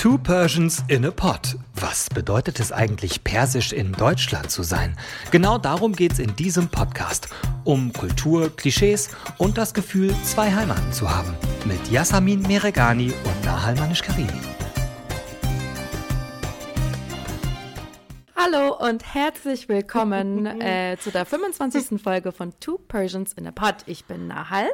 [0.00, 1.56] Two Persians in a Pot.
[1.74, 4.96] Was bedeutet es eigentlich, persisch in Deutschland zu sein?
[5.30, 7.28] Genau darum geht es in diesem Podcast.
[7.64, 11.34] Um Kultur, Klischees und das Gefühl, zwei Heimaten zu haben.
[11.66, 14.40] Mit Yasamin Meregani und Nahal Manish-Karimi.
[18.34, 22.02] Hallo und herzlich willkommen äh, zu der 25.
[22.02, 23.84] Folge von Two Persians in a Pot.
[23.84, 24.70] Ich bin Nahal.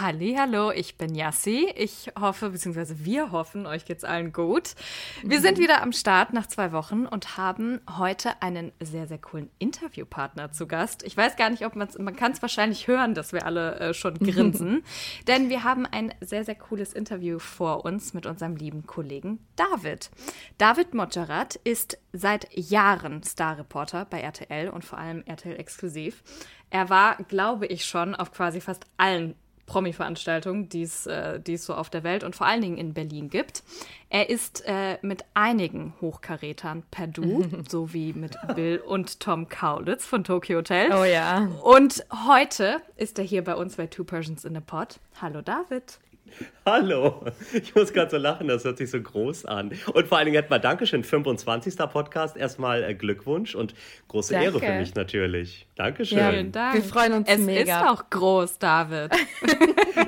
[0.00, 1.70] Halli, hallo, ich bin Yassi.
[1.76, 4.74] Ich hoffe, beziehungsweise wir hoffen, euch geht's allen gut.
[5.22, 9.50] Wir sind wieder am Start nach zwei Wochen und haben heute einen sehr, sehr coolen
[9.58, 11.02] Interviewpartner zu Gast.
[11.02, 13.92] Ich weiß gar nicht, ob man's, man kann es wahrscheinlich hören, dass wir alle äh,
[13.92, 14.82] schon grinsen,
[15.28, 20.10] denn wir haben ein sehr, sehr cooles Interview vor uns mit unserem lieben Kollegen David.
[20.56, 26.22] David Motscherat ist seit Jahren Starreporter bei RTL und vor allem RTL exklusiv.
[26.70, 29.34] Er war, glaube ich, schon auf quasi fast allen
[29.72, 33.62] Promi-Veranstaltungen, die äh, es so auf der Welt und vor allen Dingen in Berlin gibt.
[34.10, 40.04] Er ist äh, mit einigen Hochkarätern per Du, so wie mit Bill und Tom Kaulitz
[40.04, 40.92] von Tokyo Hotel.
[40.92, 41.48] Oh ja.
[41.62, 45.00] Und heute ist er hier bei uns bei Two Persians in a Pod.
[45.22, 45.98] Hallo David.
[46.64, 47.24] Hallo.
[47.52, 49.72] Ich muss gerade so lachen, das hört sich so groß an.
[49.92, 51.76] Und vor allen Dingen erstmal Dankeschön, 25.
[51.90, 52.36] Podcast.
[52.36, 53.74] Erstmal äh, Glückwunsch und
[54.08, 54.46] große Danke.
[54.46, 55.66] Ehre für mich natürlich.
[55.74, 56.18] Dankeschön.
[56.18, 56.74] Ja, vielen Dank.
[56.74, 57.80] Wir freuen uns es mega.
[57.80, 59.10] ist auch groß, David.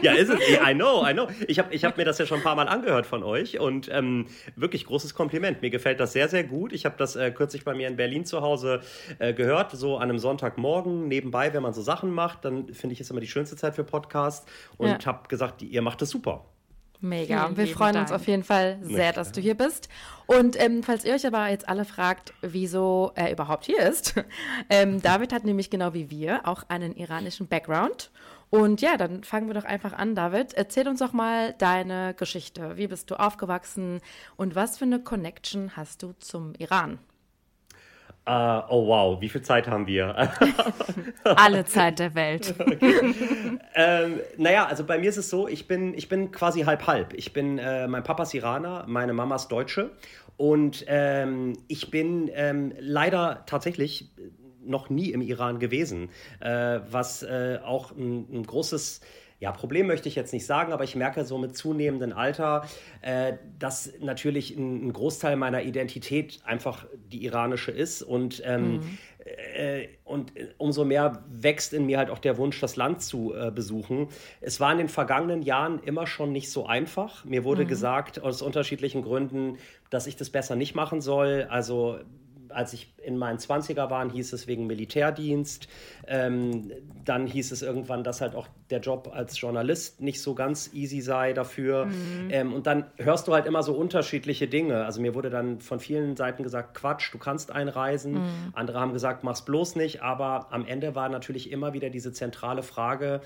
[0.02, 0.38] Ja, ist es.
[0.68, 1.28] I know, I know.
[1.46, 3.88] Ich habe ich hab mir das ja schon ein paar Mal angehört von euch und
[3.92, 5.62] ähm, wirklich großes Kompliment.
[5.62, 6.72] Mir gefällt das sehr, sehr gut.
[6.72, 8.80] Ich habe das äh, kürzlich bei mir in Berlin zu Hause
[9.18, 13.00] äh, gehört, so an einem Sonntagmorgen nebenbei, wenn man so Sachen macht, dann finde ich
[13.00, 14.98] es immer die schönste Zeit für Podcast und Ja.
[15.06, 16.44] habe gesagt, ihr macht es super.
[17.00, 17.44] Mega.
[17.44, 18.20] Vielen Wir freuen uns Dank.
[18.20, 19.88] auf jeden Fall sehr, dass du hier bist.
[20.26, 24.14] Und ähm, falls ihr euch aber jetzt alle fragt, wieso er überhaupt hier ist,
[24.70, 28.10] ähm, David hat nämlich genau wie wir auch einen iranischen Background.
[28.48, 30.54] Und ja, dann fangen wir doch einfach an, David.
[30.54, 32.76] Erzähl uns doch mal deine Geschichte.
[32.76, 34.00] Wie bist du aufgewachsen
[34.36, 37.00] und was für eine Connection hast du zum Iran?
[38.26, 38.30] Äh,
[38.68, 40.30] oh wow, wie viel Zeit haben wir?
[41.24, 42.54] Alle Zeit der Welt.
[43.76, 47.12] Ähm, naja, also bei mir ist es so, ich bin, ich bin quasi halb-halb.
[47.14, 49.90] Ich bin, äh, mein Papa ist Iraner, meine Mama ist Deutsche.
[50.36, 54.12] Und ähm, ich bin ähm, leider tatsächlich
[54.64, 59.00] noch nie im Iran gewesen, äh, was äh, auch ein, ein großes
[59.40, 62.66] ja, Problem möchte ich jetzt nicht sagen, aber ich merke so mit zunehmendem Alter,
[63.02, 68.80] äh, dass natürlich ein, ein Großteil meiner Identität einfach die iranische ist und ähm,
[69.24, 73.50] äh, und umso mehr wächst in mir halt auch der Wunsch, das Land zu äh,
[73.50, 74.08] besuchen.
[74.40, 77.24] Es war in den vergangenen Jahren immer schon nicht so einfach.
[77.24, 79.58] Mir wurde gesagt, aus unterschiedlichen Gründen,
[79.88, 81.46] dass ich das besser nicht machen soll.
[81.48, 81.98] Also
[82.54, 85.68] als ich in meinen 20er waren, hieß es wegen Militärdienst.
[86.06, 86.72] Ähm,
[87.04, 91.00] dann hieß es irgendwann, dass halt auch der Job als Journalist nicht so ganz easy
[91.00, 91.88] sei dafür.
[92.30, 94.84] Ähm, und dann hörst du halt immer so unterschiedliche Dinge.
[94.84, 98.20] Also mir wurde dann von vielen Seiten gesagt, Quatsch, du kannst einreisen.
[98.52, 100.02] Andere haben gesagt, mach's bloß nicht.
[100.02, 103.20] Aber am Ende war natürlich immer wieder diese zentrale Frage,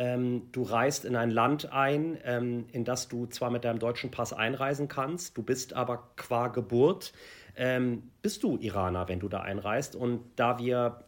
[0.00, 4.10] ähm, du reist in ein Land ein, ähm, in das du zwar mit deinem deutschen
[4.10, 7.12] Pass einreisen kannst, du bist aber qua Geburt,
[7.56, 9.96] ähm, bist du Iraner, wenn du da einreist.
[9.96, 11.04] Und da wir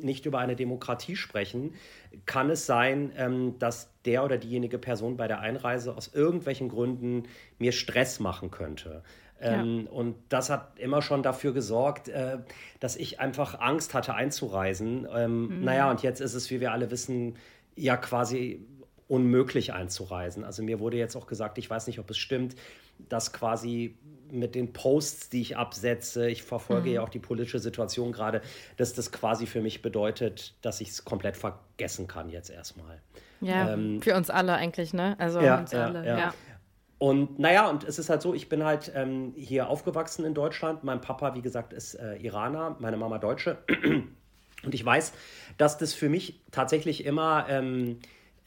[0.00, 1.74] nicht über eine Demokratie sprechen,
[2.26, 7.24] kann es sein, ähm, dass der oder diejenige Person bei der Einreise aus irgendwelchen Gründen
[7.58, 9.02] mir Stress machen könnte.
[9.40, 12.38] Ähm, Und das hat immer schon dafür gesorgt, äh,
[12.80, 15.06] dass ich einfach Angst hatte einzureisen.
[15.12, 17.36] Ähm, Naja, und jetzt ist es, wie wir alle wissen,
[17.76, 18.66] ja quasi
[19.08, 20.44] unmöglich einzureisen.
[20.44, 22.54] Also mir wurde jetzt auch gesagt, ich weiß nicht, ob es stimmt,
[23.08, 23.96] dass quasi
[24.30, 28.42] mit den Posts, die ich absetze, ich verfolge ja auch die politische Situation gerade,
[28.76, 33.00] dass das quasi für mich bedeutet, dass ich es komplett vergessen kann jetzt erstmal.
[33.40, 35.16] Ja, für uns alle eigentlich, ne?
[35.18, 36.06] Also Ja, uns ja, alle.
[36.06, 36.34] ja.
[36.98, 40.82] Und naja, und es ist halt so, ich bin halt ähm, hier aufgewachsen in Deutschland.
[40.82, 43.58] Mein Papa, wie gesagt, ist äh, Iraner, meine Mama Deutsche.
[44.64, 45.12] Und ich weiß,
[45.56, 48.00] dass das für mich tatsächlich immer, ähm,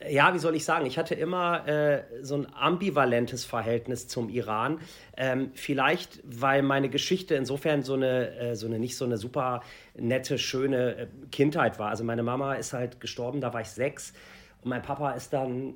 [0.09, 4.79] ja, wie soll ich sagen, ich hatte immer äh, so ein ambivalentes Verhältnis zum Iran.
[5.17, 9.61] Ähm, vielleicht, weil meine Geschichte insofern so eine, äh, so eine nicht so eine super
[9.95, 11.89] nette, schöne äh, Kindheit war.
[11.89, 14.13] Also meine Mama ist halt gestorben, da war ich sechs.
[14.61, 15.75] Und mein Papa ist dann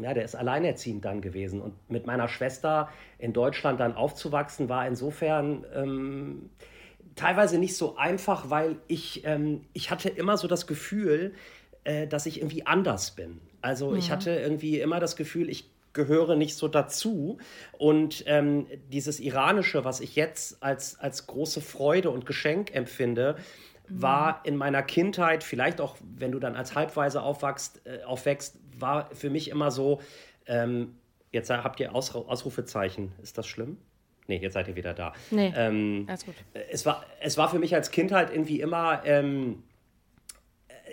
[0.00, 1.60] ja, der ist alleinerziehend dann gewesen.
[1.60, 2.88] Und mit meiner Schwester
[3.18, 6.50] in Deutschland dann aufzuwachsen, war insofern ähm,
[7.16, 11.34] teilweise nicht so einfach, weil ich, ähm, ich hatte immer so das Gefühl,
[12.08, 13.40] dass ich irgendwie anders bin.
[13.60, 17.38] Also ich hatte irgendwie immer das Gefühl, ich gehöre nicht so dazu.
[17.76, 23.36] Und ähm, dieses Iranische, was ich jetzt als, als große Freude und Geschenk empfinde,
[23.88, 29.10] war in meiner Kindheit, vielleicht auch wenn du dann als Halbweise aufwachst, äh, aufwächst, war
[29.14, 30.00] für mich immer so,
[30.46, 30.94] ähm,
[31.30, 33.12] Jetzt habt ihr Ausrufezeichen.
[33.22, 33.76] Ist das schlimm?
[34.26, 35.12] Nee, jetzt seid ihr wieder da.
[35.30, 36.34] Nee, ähm, alles gut.
[36.70, 39.62] Es war, es war für mich als Kind halt irgendwie immer, ähm,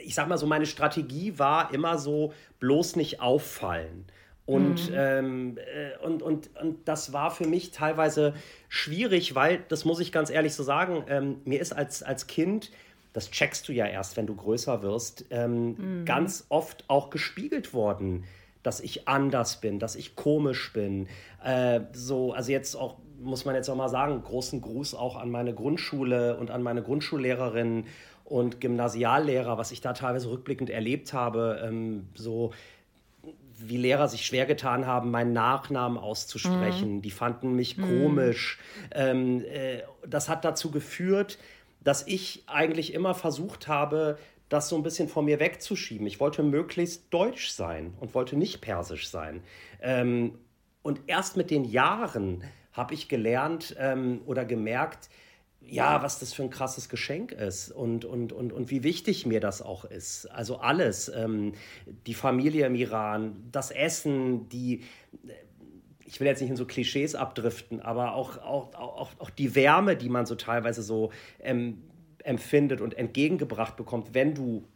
[0.06, 4.06] ich sag mal so, meine Strategie war immer so, bloß nicht auffallen.
[4.46, 4.96] Und, mhm.
[4.96, 8.36] ähm, äh, und, und, und das war für mich teilweise
[8.70, 12.72] schwierig, weil, das muss ich ganz ehrlich so sagen, ähm, mir ist als, als Kind,
[13.14, 16.06] das checkst du ja erst, wenn du größer wirst, ähm, mhm.
[16.06, 18.26] ganz oft auch gespiegelt worden,
[18.62, 21.08] dass ich anders bin, dass ich komisch bin.
[21.44, 25.32] Äh, so, also jetzt auch, muss man jetzt auch mal sagen, großen Gruß auch an
[25.32, 27.86] meine Grundschule und an meine Grundschullehrerin
[28.26, 31.62] und Gymnasiallehrer, was ich da teilweise rückblickend erlebt habe.
[31.64, 32.52] Ähm, so,
[33.58, 36.96] wie Lehrer sich schwer getan haben, meinen Nachnamen auszusprechen.
[36.96, 37.02] Mhm.
[37.02, 37.84] Die fanden mich mhm.
[37.84, 38.60] komisch.
[38.92, 41.38] Ähm, äh, das hat dazu geführt,
[41.84, 44.18] dass ich eigentlich immer versucht habe,
[44.50, 46.06] das so ein bisschen von mir wegzuschieben.
[46.06, 49.42] Ich wollte möglichst deutsch sein und wollte nicht persisch sein.
[49.82, 50.40] Ähm,
[50.82, 55.10] und erst mit den Jahren habe ich gelernt ähm, oder gemerkt,
[55.68, 59.40] ja, was das für ein krasses Geschenk ist und, und, und, und wie wichtig mir
[59.40, 60.28] das auch ist.
[60.28, 61.54] Also alles, ähm,
[62.06, 64.84] die Familie im Iran, das Essen, die,
[66.06, 69.96] ich will jetzt nicht in so Klischees abdriften, aber auch, auch, auch, auch die Wärme,
[69.96, 71.82] die man so teilweise so ähm,
[72.24, 74.68] empfindet und entgegengebracht bekommt, wenn du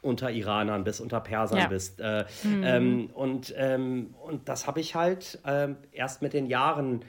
[0.00, 1.66] unter Iranern bist, unter Persern ja.
[1.66, 2.00] bist.
[2.00, 2.62] Äh, mhm.
[2.64, 7.04] ähm, und, ähm, und das habe ich halt äh, erst mit den Jahren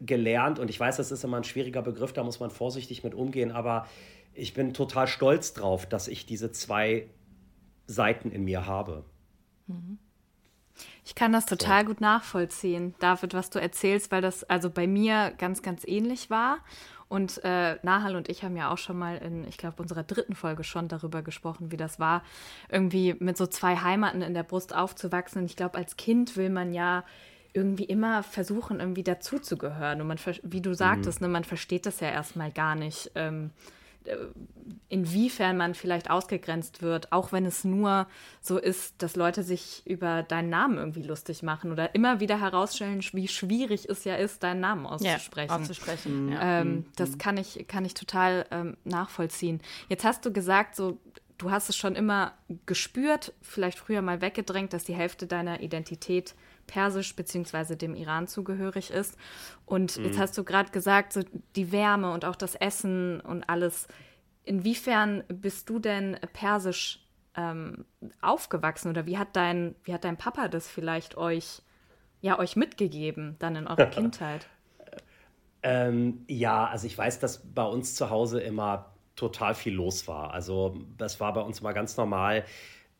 [0.00, 3.14] gelernt und ich weiß, das ist immer ein schwieriger Begriff, da muss man vorsichtig mit
[3.14, 3.86] umgehen, aber
[4.34, 7.08] ich bin total stolz drauf, dass ich diese zwei
[7.86, 9.04] Seiten in mir habe.
[9.66, 9.98] Mhm.
[11.04, 15.32] Ich kann das total gut nachvollziehen, David, was du erzählst, weil das also bei mir
[15.38, 16.58] ganz, ganz ähnlich war.
[17.08, 20.34] Und äh, Nahal und ich haben ja auch schon mal in, ich glaube, unserer dritten
[20.34, 22.22] Folge schon darüber gesprochen, wie das war,
[22.68, 25.40] irgendwie mit so zwei Heimaten in der Brust aufzuwachsen.
[25.40, 27.04] Und ich glaube, als Kind will man ja
[27.58, 30.00] irgendwie immer versuchen, irgendwie dazuzugehören.
[30.00, 31.26] Und man, wie du sagtest, mhm.
[31.26, 33.50] ne, man versteht das ja erstmal gar nicht, ähm,
[34.04, 34.16] äh,
[34.88, 38.06] inwiefern man vielleicht ausgegrenzt wird, auch wenn es nur
[38.40, 43.02] so ist, dass Leute sich über deinen Namen irgendwie lustig machen oder immer wieder herausstellen,
[43.12, 45.50] wie schwierig es ja ist, deinen Namen auszusprechen.
[45.50, 46.26] Ja, auszusprechen.
[46.26, 46.38] Mhm.
[46.40, 46.84] Ähm, mhm.
[46.96, 49.60] Das kann ich, kann ich total ähm, nachvollziehen.
[49.88, 50.98] Jetzt hast du gesagt, so
[51.38, 52.34] du hast es schon immer
[52.66, 56.34] gespürt, vielleicht früher mal weggedrängt, dass die Hälfte deiner Identität
[56.66, 57.76] Persisch bzw.
[57.76, 59.16] dem Iran zugehörig ist.
[59.64, 60.04] Und mhm.
[60.04, 61.22] jetzt hast du gerade gesagt, so
[61.56, 63.88] die Wärme und auch das Essen und alles.
[64.44, 67.06] Inwiefern bist du denn persisch
[67.36, 67.84] ähm,
[68.20, 71.62] aufgewachsen oder wie hat dein, wie hat dein Papa das vielleicht euch,
[72.20, 74.46] ja, euch mitgegeben dann in eurer Kindheit?
[75.62, 80.32] Ähm, ja, also ich weiß, dass bei uns zu Hause immer total viel los war.
[80.32, 82.44] Also das war bei uns immer ganz normal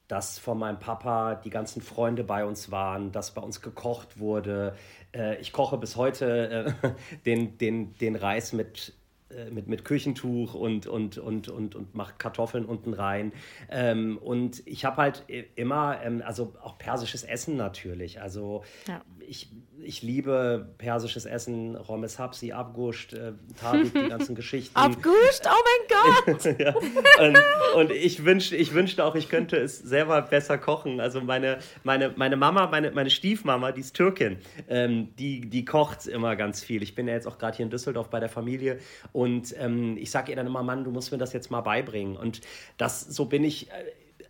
[0.09, 4.75] dass von meinem Papa die ganzen Freunde bei uns waren, dass bei uns gekocht wurde.
[5.15, 6.91] Äh, ich koche bis heute äh,
[7.27, 8.95] den, den, den Reis mit
[9.31, 13.33] äh, mit, mit Küchentuch und, und, und, und, und mache Kartoffeln unten rein.
[13.71, 15.25] Ähm, und ich habe halt
[15.55, 18.23] immer, ähm, also auch persisches Essen natürlich.
[18.23, 19.03] Also ja.
[19.29, 19.51] Ich,
[19.83, 24.75] ich liebe persisches Essen, Romes Hapsi, Abguscht, äh, Tabik, die ganzen Geschichten.
[24.75, 26.45] Abguscht, oh mein Gott!
[26.59, 26.75] ja.
[26.75, 27.39] und,
[27.77, 31.01] und, ich, wünsch, ich wünschte auch, ich könnte es selber besser kochen.
[31.01, 34.39] Also meine, meine, meine Mama, meine, meine Stiefmama, die ist Türkin,
[34.69, 36.83] ähm, die, die kocht immer ganz viel.
[36.83, 38.79] Ich bin ja jetzt auch gerade hier in Düsseldorf bei der Familie
[39.13, 42.17] und ähm, ich sage ihr dann immer, Mann, du musst mir das jetzt mal beibringen.
[42.17, 42.41] Und
[42.79, 43.71] das, so bin ich.
[43.71, 43.75] Äh,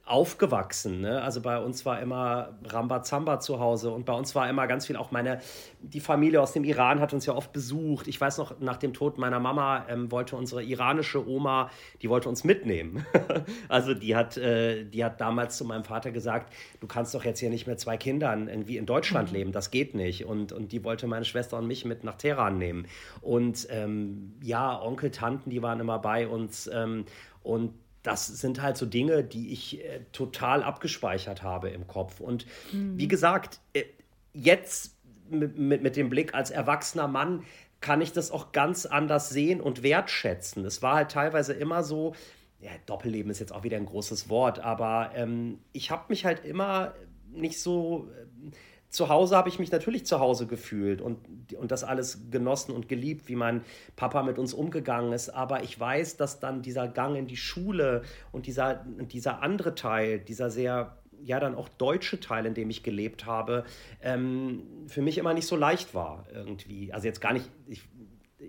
[0.08, 1.00] aufgewachsen.
[1.00, 1.22] Ne?
[1.22, 4.96] Also bei uns war immer Rambazamba zu Hause und bei uns war immer ganz viel
[4.96, 5.40] auch meine,
[5.80, 8.08] die Familie aus dem Iran hat uns ja oft besucht.
[8.08, 12.28] Ich weiß noch, nach dem Tod meiner Mama ähm, wollte unsere iranische Oma, die wollte
[12.28, 13.06] uns mitnehmen.
[13.68, 17.40] also die hat, äh, die hat damals zu meinem Vater gesagt, du kannst doch jetzt
[17.40, 19.36] hier nicht mit zwei Kindern irgendwie in Deutschland mhm.
[19.36, 20.24] leben, das geht nicht.
[20.24, 22.86] Und, und die wollte meine Schwester und mich mit nach Teheran nehmen.
[23.20, 27.04] Und ähm, ja, Onkel, Tanten, die waren immer bei uns ähm,
[27.42, 32.20] und das sind halt so Dinge, die ich äh, total abgespeichert habe im Kopf.
[32.20, 32.98] Und mhm.
[32.98, 33.84] wie gesagt, äh,
[34.32, 34.96] jetzt
[35.28, 37.44] mit, mit, mit dem Blick als erwachsener Mann
[37.80, 40.64] kann ich das auch ganz anders sehen und wertschätzen.
[40.64, 42.14] Es war halt teilweise immer so,
[42.60, 46.44] ja, Doppelleben ist jetzt auch wieder ein großes Wort, aber ähm, ich habe mich halt
[46.44, 46.94] immer
[47.30, 48.50] nicht so äh,
[48.90, 51.18] zu Hause habe ich mich natürlich zu Hause gefühlt und,
[51.54, 53.62] und das alles genossen und geliebt, wie mein
[53.97, 55.28] Papa mit uns umgegangen ist.
[55.30, 58.02] Aber ich weiß, dass dann dieser Gang in die Schule
[58.33, 62.83] und dieser, dieser andere Teil, dieser sehr, ja, dann auch deutsche Teil, in dem ich
[62.83, 63.64] gelebt habe,
[64.02, 66.92] ähm, für mich immer nicht so leicht war irgendwie.
[66.92, 67.83] Also jetzt gar nicht, ich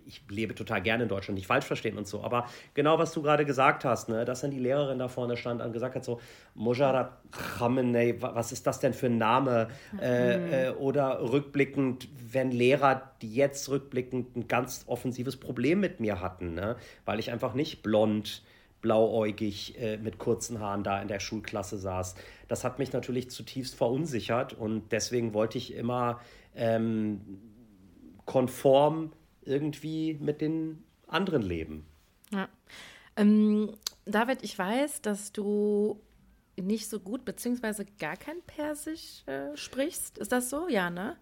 [0.05, 3.21] ich lebe total gerne in Deutschland, nicht falsch verstehen und so, aber genau was du
[3.21, 6.19] gerade gesagt hast, ne, dass dann die Lehrerin da vorne stand und gesagt hat so,
[6.53, 9.69] Mojarat Khamenei, was ist das denn für ein Name?
[9.99, 10.53] Äh, mhm.
[10.53, 16.53] Äh, oder rückblickend, wenn Lehrer, die jetzt rückblickend ein ganz offensives Problem mit mir hatten,
[16.53, 18.43] ne, weil ich einfach nicht blond,
[18.81, 22.15] blauäugig äh, mit kurzen Haaren da in der Schulklasse saß.
[22.47, 26.21] Das hat mich natürlich zutiefst verunsichert und deswegen wollte ich immer
[26.55, 27.19] ähm,
[28.25, 29.11] konform
[29.49, 31.85] irgendwie mit den anderen leben.
[32.31, 32.47] Ja.
[33.15, 33.75] Ähm,
[34.05, 35.99] David, ich weiß, dass du
[36.55, 40.17] nicht so gut beziehungsweise gar kein Persisch äh, sprichst.
[40.17, 40.67] Ist das so?
[40.67, 41.15] Ja, ne?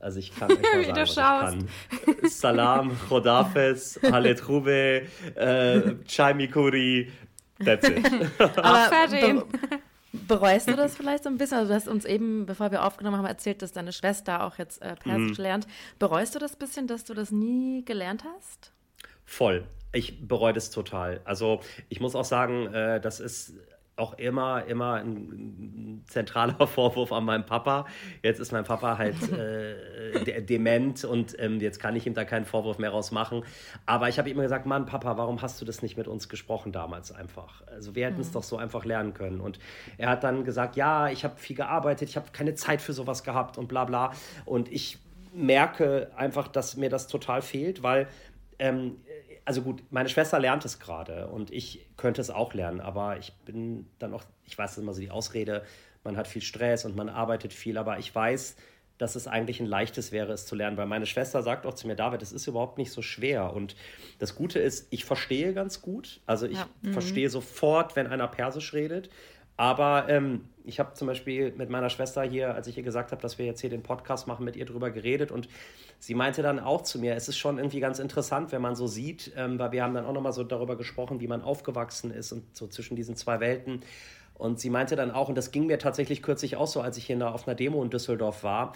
[0.00, 2.30] Also ich kann nicht mal sagen, was ich kann.
[2.30, 7.10] Salam, Khodafes, Haletrube, äh, Chai Mikuri,
[7.64, 8.04] that's it.
[8.38, 9.44] Aber be
[10.26, 11.58] bereust du das vielleicht so ein bisschen?
[11.58, 14.82] Also du hast uns eben, bevor wir aufgenommen haben, erzählt, dass deine Schwester auch jetzt
[14.82, 15.42] äh, Persisch mm.
[15.42, 15.66] lernt.
[15.98, 18.72] Bereust du das ein bisschen, dass du das nie gelernt hast?
[19.24, 19.66] Voll.
[19.92, 21.20] Ich bereue das total.
[21.24, 23.54] Also ich muss auch sagen, äh, das ist
[23.96, 27.86] auch immer, immer ein, zentraler Vorwurf an meinen Papa.
[28.22, 32.44] Jetzt ist mein Papa halt äh, dement und ähm, jetzt kann ich ihm da keinen
[32.44, 33.44] Vorwurf mehr rausmachen.
[33.86, 36.72] Aber ich habe immer gesagt, Mann, Papa, warum hast du das nicht mit uns gesprochen
[36.72, 37.62] damals einfach?
[37.66, 38.34] Also wir hätten es mhm.
[38.34, 39.40] doch so einfach lernen können.
[39.40, 39.58] Und
[39.96, 43.22] er hat dann gesagt, ja, ich habe viel gearbeitet, ich habe keine Zeit für sowas
[43.22, 44.12] gehabt und bla bla.
[44.44, 44.98] Und ich
[45.32, 48.08] merke einfach, dass mir das total fehlt, weil
[48.58, 48.96] ähm,
[49.44, 53.32] also gut, meine Schwester lernt es gerade und ich könnte es auch lernen, aber ich
[53.44, 55.64] bin dann auch, ich weiß, das ist immer so die Ausrede,
[56.02, 58.56] man hat viel Stress und man arbeitet viel, aber ich weiß,
[58.98, 61.86] dass es eigentlich ein leichtes wäre, es zu lernen, weil meine Schwester sagt auch zu
[61.86, 63.52] mir, David, es ist überhaupt nicht so schwer.
[63.52, 63.74] Und
[64.20, 66.20] das Gute ist, ich verstehe ganz gut.
[66.26, 66.68] Also ich ja.
[66.82, 66.92] mhm.
[66.92, 69.10] verstehe sofort, wenn einer Persisch redet.
[69.56, 73.20] Aber ähm, ich habe zum Beispiel mit meiner Schwester hier, als ich ihr gesagt habe,
[73.20, 75.48] dass wir jetzt hier den Podcast machen, mit ihr drüber geredet und
[75.98, 78.86] sie meinte dann auch zu mir, es ist schon irgendwie ganz interessant, wenn man so
[78.86, 82.32] sieht, ähm, weil wir haben dann auch nochmal so darüber gesprochen, wie man aufgewachsen ist
[82.32, 83.80] und so zwischen diesen zwei Welten.
[84.34, 87.06] Und sie meinte dann auch, und das ging mir tatsächlich kürzlich auch so, als ich
[87.06, 88.74] hier auf einer Demo in Düsseldorf war,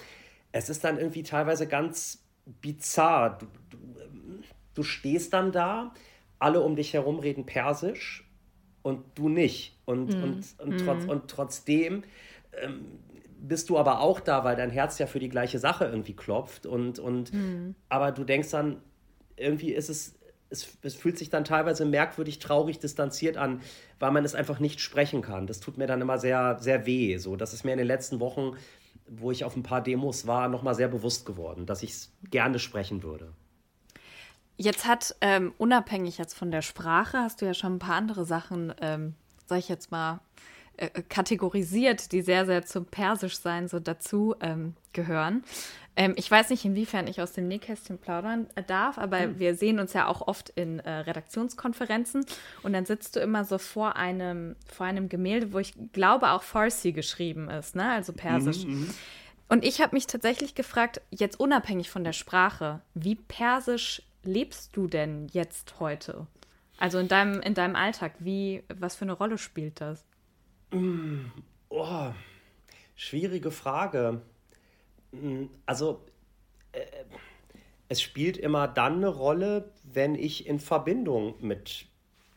[0.53, 2.25] es ist dann irgendwie teilweise ganz
[2.61, 3.39] bizarr.
[3.39, 3.79] Du, du,
[4.75, 5.93] du stehst dann da,
[6.39, 8.29] alle um dich herum reden Persisch
[8.83, 9.77] und du nicht.
[9.85, 10.23] Und, mm.
[10.23, 10.85] und, und, mm.
[10.85, 12.05] trotz, und trotzdem
[12.63, 12.87] ähm,
[13.41, 16.67] bist du aber auch da, weil dein Herz ja für die gleiche Sache irgendwie klopft.
[16.67, 17.75] Und, und mm.
[17.89, 18.83] aber du denkst dann,
[19.37, 20.19] irgendwie ist es,
[20.51, 23.61] es, es fühlt sich dann teilweise merkwürdig traurig distanziert an,
[23.99, 25.47] weil man es einfach nicht sprechen kann.
[25.47, 27.17] Das tut mir dann immer sehr, sehr weh.
[27.19, 28.57] So, das ist mir in den letzten Wochen,
[29.07, 32.59] wo ich auf ein paar Demos war, nochmal sehr bewusst geworden, dass ich es gerne
[32.59, 33.33] sprechen würde.
[34.57, 38.25] Jetzt hat, ähm, unabhängig jetzt von der Sprache, hast du ja schon ein paar andere
[38.25, 39.15] Sachen, ähm,
[39.47, 40.21] sag ich jetzt mal,
[40.79, 45.43] äh, kategorisiert, die sehr, sehr zum Persischsein so dazu ähm, gehören.
[45.97, 49.39] Ähm, ich weiß nicht, inwiefern ich aus dem Nähkästchen plaudern äh, darf, aber mhm.
[49.41, 52.25] wir sehen uns ja auch oft in äh, Redaktionskonferenzen
[52.63, 56.45] und dann sitzt du immer so vor einem, vor einem Gemälde, wo ich glaube auch
[56.45, 57.91] Farsi geschrieben ist, ne?
[57.91, 58.65] also Persisch.
[58.65, 58.95] Mhm, mhm.
[59.49, 64.87] und ich habe mich tatsächlich gefragt, jetzt unabhängig von der Sprache, wie persisch lebst du
[64.87, 66.29] denn jetzt heute?
[66.79, 70.05] Also in deinem, in deinem Alltag, wie, was für eine Rolle spielt das?
[70.71, 71.27] Mm,
[71.69, 72.13] oh,
[72.95, 74.21] schwierige Frage.
[75.13, 76.05] Mm, also,
[76.73, 76.85] äh,
[77.89, 81.87] es spielt immer dann eine Rolle, wenn ich in Verbindung mit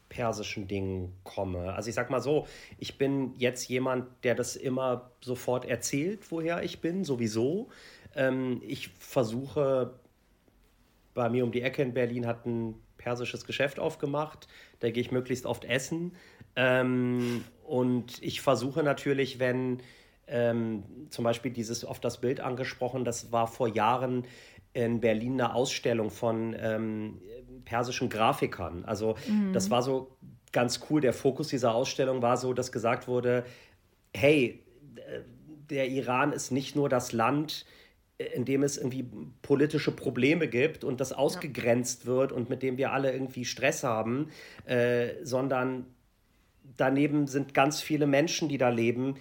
[0.08, 1.74] persischen Dingen komme.
[1.74, 2.48] Also ich sag mal so,
[2.78, 7.70] ich bin jetzt jemand, der das immer sofort erzählt, woher ich bin, sowieso.
[8.16, 9.94] Ähm, ich versuche
[11.14, 14.48] bei mir um die Ecke in Berlin hat ein persisches Geschäft aufgemacht.
[14.80, 16.16] Da gehe ich möglichst oft essen.
[16.56, 19.78] Ähm, und ich versuche natürlich, wenn
[20.28, 24.26] ähm, zum Beispiel dieses oft das Bild angesprochen, das war vor Jahren
[24.74, 27.22] in Berlin eine Ausstellung von ähm,
[27.64, 28.84] persischen Grafikern.
[28.84, 29.54] Also mhm.
[29.54, 30.18] das war so
[30.52, 31.00] ganz cool.
[31.00, 33.46] Der Fokus dieser Ausstellung war so, dass gesagt wurde,
[34.14, 34.62] hey,
[35.70, 37.66] der Iran ist nicht nur das Land,
[38.18, 39.06] in dem es irgendwie
[39.42, 42.08] politische Probleme gibt und das ausgegrenzt ja.
[42.08, 44.28] wird und mit dem wir alle irgendwie Stress haben,
[44.66, 45.86] äh, sondern
[46.78, 49.16] daneben sind ganz viele Menschen, die da leben,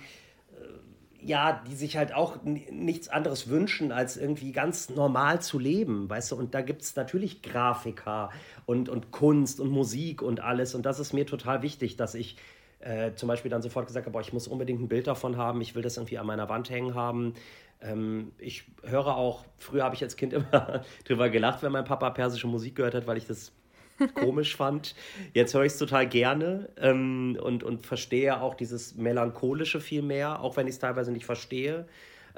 [0.53, 6.09] äh, ja, die sich halt auch nichts anderes wünschen, als irgendwie ganz normal zu leben,
[6.09, 6.37] weißt du?
[6.37, 8.31] Und da gibt es natürlich Grafiker
[8.67, 10.75] und, und Kunst und Musik und alles.
[10.75, 12.37] Und das ist mir total wichtig, dass ich
[12.81, 15.61] äh, zum Beispiel dann sofort gesagt habe, boah, ich muss unbedingt ein Bild davon haben,
[15.61, 17.35] ich will das irgendwie an meiner Wand hängen haben.
[17.83, 22.11] Ähm, ich höre auch, früher habe ich als Kind immer drüber gelacht, wenn mein Papa
[22.11, 23.53] persische Musik gehört hat, weil ich das
[24.15, 24.95] komisch fand.
[25.35, 30.41] Jetzt höre ich es total gerne ähm, und, und verstehe auch dieses Melancholische viel mehr,
[30.41, 31.87] auch wenn ich es teilweise nicht verstehe.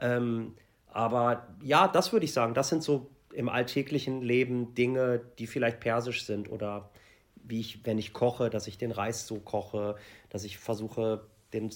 [0.01, 0.55] Ähm,
[0.87, 5.81] aber ja, das würde ich sagen, das sind so im alltäglichen Leben Dinge, die vielleicht
[5.81, 6.91] persisch sind oder
[7.45, 9.97] wie ich, wenn ich koche, dass ich den Reis so koche,
[10.29, 11.71] dass ich versuche, den,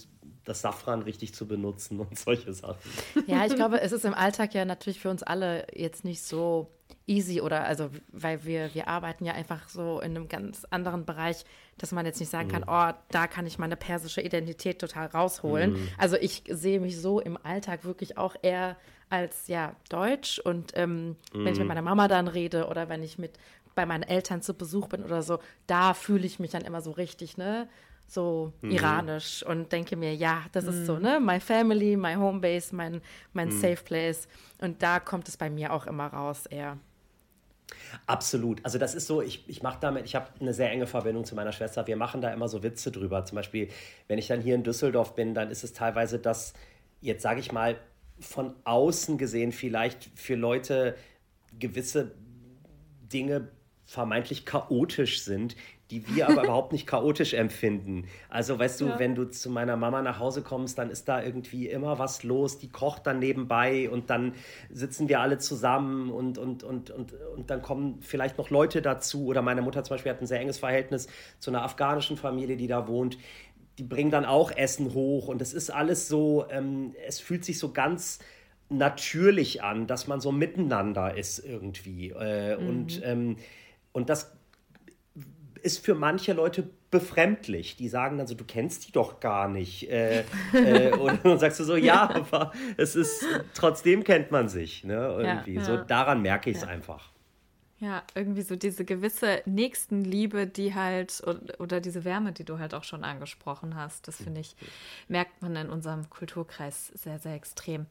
[0.45, 2.79] das Safran richtig zu benutzen und solche Sachen.
[3.27, 6.71] Ja, ich glaube, es ist im Alltag ja natürlich für uns alle jetzt nicht so
[7.07, 11.45] easy oder also, weil wir, wir arbeiten ja einfach so in einem ganz anderen Bereich,
[11.79, 12.69] dass man jetzt nicht sagen kann, mhm.
[12.69, 15.73] oh, da kann ich meine persische Identität total rausholen.
[15.73, 15.89] Mhm.
[15.99, 18.77] Also ich sehe mich so im Alltag wirklich auch eher
[19.09, 21.17] als ja Deutsch und ähm, mhm.
[21.33, 21.69] wenn ich mit mhm.
[21.69, 23.39] meiner Mama dann rede oder wenn ich mit
[23.77, 26.91] bei meinen Eltern zu Besuch bin oder so, da fühle ich mich dann immer so
[26.93, 27.69] richtig, ne?
[28.07, 28.71] So mhm.
[28.71, 30.71] iranisch und denke mir, ja, das mhm.
[30.71, 31.03] ist so, mhm.
[31.03, 33.01] ne, my family, my home base, mein,
[33.33, 33.61] mein mhm.
[33.61, 34.29] safe place.
[34.59, 36.79] Und da kommt es bei mir auch immer raus, eher.
[38.07, 38.65] Absolut.
[38.65, 41.35] Also das ist so, ich, ich mache damit, ich habe eine sehr enge Verbindung zu
[41.35, 41.87] meiner Schwester.
[41.87, 43.25] Wir machen da immer so Witze drüber.
[43.25, 43.69] Zum Beispiel,
[44.07, 46.55] wenn ich dann hier in Düsseldorf bin, dann ist es teilweise das,
[47.01, 47.77] jetzt sage ich mal,
[48.21, 50.97] von außen gesehen vielleicht für Leute
[51.59, 52.13] gewisse
[53.13, 53.49] Dinge
[53.85, 55.57] vermeintlich chaotisch sind,
[55.91, 58.07] die wir aber überhaupt nicht chaotisch empfinden.
[58.29, 58.99] Also weißt du, ja.
[58.99, 62.59] wenn du zu meiner Mama nach Hause kommst, dann ist da irgendwie immer was los,
[62.59, 64.35] die kocht dann nebenbei und dann
[64.71, 69.27] sitzen wir alle zusammen und, und, und, und, und dann kommen vielleicht noch Leute dazu.
[69.27, 72.67] Oder meine Mutter zum Beispiel hat ein sehr enges Verhältnis zu einer afghanischen Familie, die
[72.67, 73.19] da wohnt.
[73.79, 77.59] Die bringen dann auch Essen hoch und es ist alles so, ähm, es fühlt sich
[77.59, 78.21] so ganz
[78.69, 82.11] natürlich an, dass man so miteinander ist irgendwie.
[82.11, 82.69] Äh, mhm.
[82.69, 83.37] Und ähm,
[83.93, 84.37] und das
[85.67, 87.77] ist für manche Leute befremdlich.
[87.77, 89.91] Die sagen dann so, du kennst die doch gar nicht.
[89.91, 90.21] Äh,
[90.53, 94.85] äh, und dann sagst du so, ja, aber es ist, trotzdem kennt man sich.
[94.85, 94.95] Ne?
[94.95, 95.55] Irgendwie.
[95.55, 95.67] Ja, ja.
[95.67, 96.69] So daran merke ich es ja.
[96.69, 97.11] einfach.
[97.79, 101.23] Ja, irgendwie so diese gewisse Nächstenliebe, die halt,
[101.59, 104.57] oder diese Wärme, die du halt auch schon angesprochen hast, das finde ich,
[105.09, 107.85] merkt man in unserem Kulturkreis sehr, sehr extrem.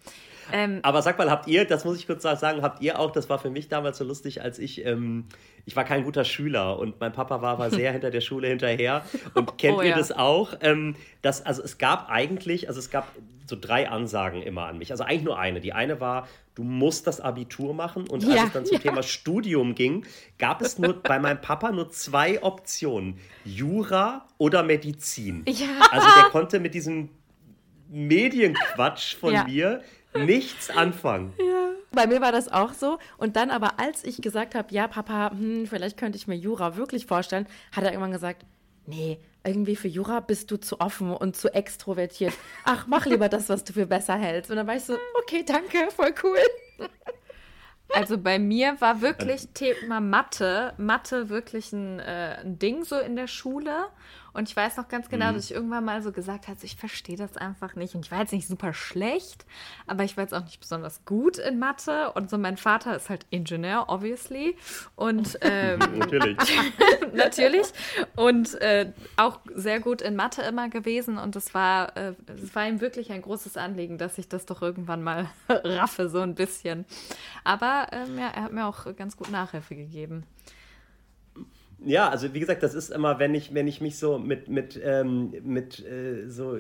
[0.52, 3.30] Ähm, Aber sag mal, habt ihr, das muss ich kurz sagen, habt ihr auch, das
[3.30, 5.26] war für mich damals so lustig, als ich, ähm,
[5.68, 9.06] ich war kein guter Schüler und mein Papa war aber sehr hinter der Schule hinterher.
[9.36, 9.98] Und kennt oh, ihr ja.
[9.98, 10.56] das auch?
[10.62, 13.12] Ähm, dass, also es gab eigentlich, also es gab
[13.48, 14.92] so drei Ansagen immer an mich.
[14.92, 15.62] Also eigentlich nur eine.
[15.62, 18.08] Die eine war, du musst das Abitur machen.
[18.08, 18.82] Und als ja, es dann zum ja.
[18.82, 20.06] Thema Studium ging,
[20.38, 25.44] gab es nur bei meinem Papa nur zwei Optionen: Jura oder Medizin.
[25.48, 25.68] Ja.
[25.92, 27.10] Also der konnte mit diesem
[27.90, 29.82] Medienquatsch von mir
[30.16, 31.34] nichts anfangen.
[31.38, 31.72] Ja.
[31.92, 32.98] Bei mir war das auch so.
[33.18, 36.76] Und dann aber, als ich gesagt habe, ja, Papa, hm, vielleicht könnte ich mir Jura
[36.76, 38.46] wirklich vorstellen, hat er irgendwann gesagt,
[38.86, 42.34] nee, irgendwie für Jura bist du zu offen und zu extrovertiert.
[42.64, 44.52] Ach, mach lieber das, was du für besser hältst.
[44.52, 46.40] Und dann war ich so, okay, danke, voll cool.
[47.94, 53.16] Also bei mir war wirklich Thema Mathe, Mathe wirklich ein, äh, ein Ding so in
[53.16, 53.88] der Schule.
[54.36, 55.36] Und ich weiß noch ganz genau, mhm.
[55.36, 57.96] dass ich irgendwann mal so gesagt habe, ich verstehe das einfach nicht.
[57.96, 59.46] Und ich war jetzt nicht super schlecht,
[59.88, 62.12] aber ich war jetzt auch nicht besonders gut in Mathe.
[62.12, 64.58] Und so mein Vater ist halt Ingenieur, obviously.
[64.98, 66.38] Und ähm, natürlich.
[67.14, 67.68] natürlich.
[68.18, 71.18] Und äh, auch sehr gut in Mathe immer gewesen.
[71.18, 72.14] Und es war, äh,
[72.54, 76.36] war ihm wirklich ein großes Anliegen, dass ich das doch irgendwann mal raffe, so ein
[76.36, 76.84] bisschen.
[77.46, 80.26] Aber ähm, ja, er hat mir auch ganz gut Nachhilfe gegeben.
[81.84, 84.80] Ja, also wie gesagt, das ist immer, wenn ich, wenn ich mich so mit, mit,
[84.84, 86.58] ähm, mit äh, so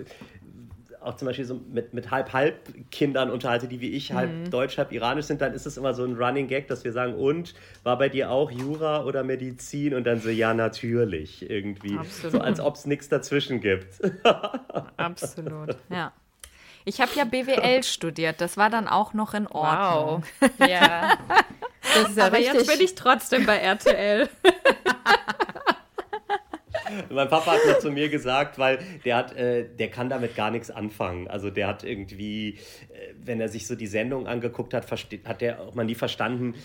[1.05, 4.49] auch zum Beispiel so mit, mit Halb-Halb-Kindern unterhalte, die wie ich halb mhm.
[4.49, 7.13] deutsch, halb iranisch sind, dann ist es immer so ein Running Gag, dass wir sagen,
[7.13, 9.93] und war bei dir auch Jura oder Medizin?
[9.93, 11.97] Und dann so, ja, natürlich, irgendwie.
[11.97, 12.31] Absolut.
[12.31, 14.01] So als ob es nichts dazwischen gibt.
[14.97, 16.11] Absolut, ja.
[16.85, 20.23] Ich habe ja BWL studiert, das war dann auch noch in Ordnung.
[20.39, 20.49] Wow.
[20.69, 21.17] Ja.
[21.93, 22.55] Das ist ja Aber richtig.
[22.55, 24.27] jetzt bin ich trotzdem bei RTL.
[27.09, 30.51] mein Papa hat mal zu mir gesagt, weil der hat, äh, der kann damit gar
[30.51, 31.27] nichts anfangen.
[31.27, 35.61] Also der hat irgendwie, äh, wenn er sich so die Sendung angeguckt hat, hat der
[35.61, 36.55] auch mal nie verstanden,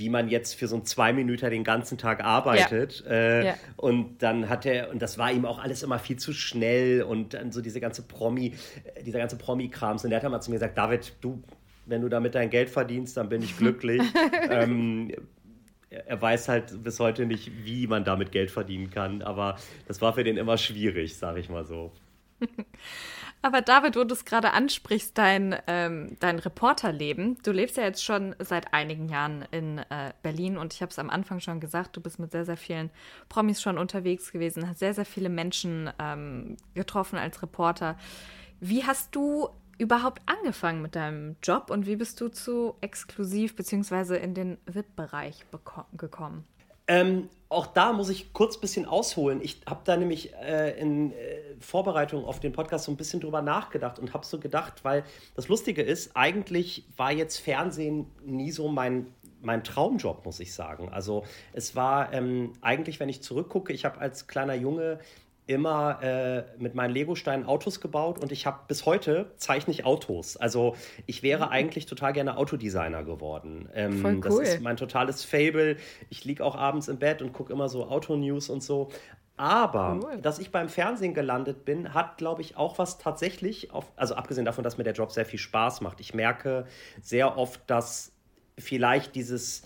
[0.00, 3.04] wie man jetzt für so einen zwei Minuten den ganzen Tag arbeitet.
[3.04, 3.10] Ja.
[3.10, 3.54] Äh, ja.
[3.76, 7.34] Und dann hat er, und das war ihm auch alles immer viel zu schnell und
[7.34, 8.54] dann so diese ganze Promi,
[8.94, 10.02] äh, dieser ganze Promi-Krams.
[10.02, 11.42] Und der hat dann mal zu mir gesagt, David, du,
[11.84, 14.00] wenn du damit dein Geld verdienst, dann bin ich glücklich.
[14.50, 15.12] ähm,
[15.90, 20.14] er weiß halt bis heute nicht, wie man damit Geld verdienen kann, aber das war
[20.14, 21.92] für den immer schwierig, sage ich mal so.
[23.42, 28.04] Aber David, wo du es gerade ansprichst, dein, ähm, dein Reporterleben, du lebst ja jetzt
[28.04, 31.96] schon seit einigen Jahren in äh, Berlin und ich habe es am Anfang schon gesagt,
[31.96, 32.90] du bist mit sehr, sehr vielen
[33.30, 37.96] Promis schon unterwegs gewesen, hast sehr, sehr viele Menschen ähm, getroffen als Reporter.
[38.60, 39.48] Wie hast du
[39.78, 44.18] überhaupt angefangen mit deinem Job und wie bist du zu exklusiv bzw.
[44.18, 45.46] in den VIP-Bereich
[45.96, 46.44] gekommen?
[46.90, 49.40] Ähm, auch da muss ich kurz ein bisschen ausholen.
[49.42, 51.16] Ich habe da nämlich äh, in äh,
[51.60, 55.04] Vorbereitung auf den Podcast so ein bisschen drüber nachgedacht und habe so gedacht, weil
[55.36, 59.06] das Lustige ist, eigentlich war jetzt Fernsehen nie so mein,
[59.40, 60.88] mein Traumjob, muss ich sagen.
[60.88, 64.98] Also es war ähm, eigentlich, wenn ich zurückgucke, ich habe als kleiner Junge
[65.46, 70.36] immer äh, mit meinen Lego-Steinen Autos gebaut und ich habe bis heute zeichne ich Autos.
[70.36, 70.76] Also
[71.06, 71.52] ich wäre mhm.
[71.52, 73.68] eigentlich total gerne Autodesigner geworden.
[73.74, 74.20] Ähm, Voll cool.
[74.20, 75.76] Das ist mein totales Fable.
[76.08, 78.90] Ich liege auch abends im Bett und gucke immer so Autonews und so.
[79.36, 80.18] Aber cool.
[80.20, 84.44] dass ich beim Fernsehen gelandet bin, hat, glaube ich, auch was tatsächlich, auf, also abgesehen
[84.44, 86.00] davon, dass mir der Job sehr viel Spaß macht.
[86.00, 86.66] Ich merke
[87.00, 88.12] sehr oft, dass
[88.58, 89.62] vielleicht dieses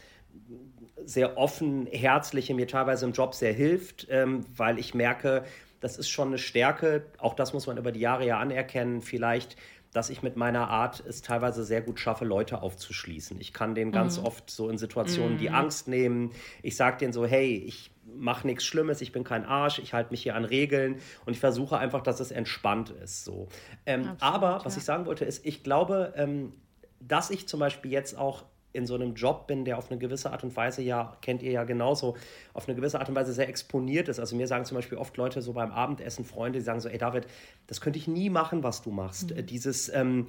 [1.04, 5.44] sehr offen, herzliche mir teilweise im Job sehr hilft, ähm, weil ich merke,
[5.84, 7.04] das ist schon eine Stärke.
[7.18, 9.02] Auch das muss man über die Jahre ja anerkennen.
[9.02, 9.56] Vielleicht
[9.92, 13.40] dass ich mit meiner Art es teilweise sehr gut schaffe, Leute aufzuschließen.
[13.40, 14.24] Ich kann denen ganz mhm.
[14.24, 15.38] oft so in Situationen mhm.
[15.38, 16.32] die Angst nehmen.
[16.62, 20.10] Ich sage denen so, hey, ich mache nichts Schlimmes, ich bin kein Arsch, ich halte
[20.10, 23.24] mich hier an Regeln und ich versuche einfach, dass es entspannt ist.
[23.24, 23.46] So.
[23.86, 24.78] Ähm, Absolut, aber was ja.
[24.80, 26.54] ich sagen wollte, ist, ich glaube, ähm,
[26.98, 30.32] dass ich zum Beispiel jetzt auch in so einem Job bin, der auf eine gewisse
[30.32, 32.16] Art und Weise ja, kennt ihr ja genauso,
[32.52, 34.18] auf eine gewisse Art und Weise sehr exponiert ist.
[34.18, 36.98] Also mir sagen zum Beispiel oft Leute so beim Abendessen, Freunde, die sagen so, ey
[36.98, 37.26] David,
[37.68, 39.30] das könnte ich nie machen, was du machst.
[39.30, 39.46] Mhm.
[39.46, 40.26] Dieses ähm,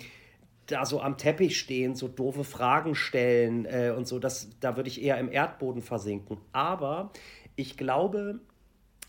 [0.67, 4.89] da so am Teppich stehen, so doofe Fragen stellen äh, und so, das, da würde
[4.89, 6.37] ich eher im Erdboden versinken.
[6.51, 7.11] Aber
[7.55, 8.39] ich glaube,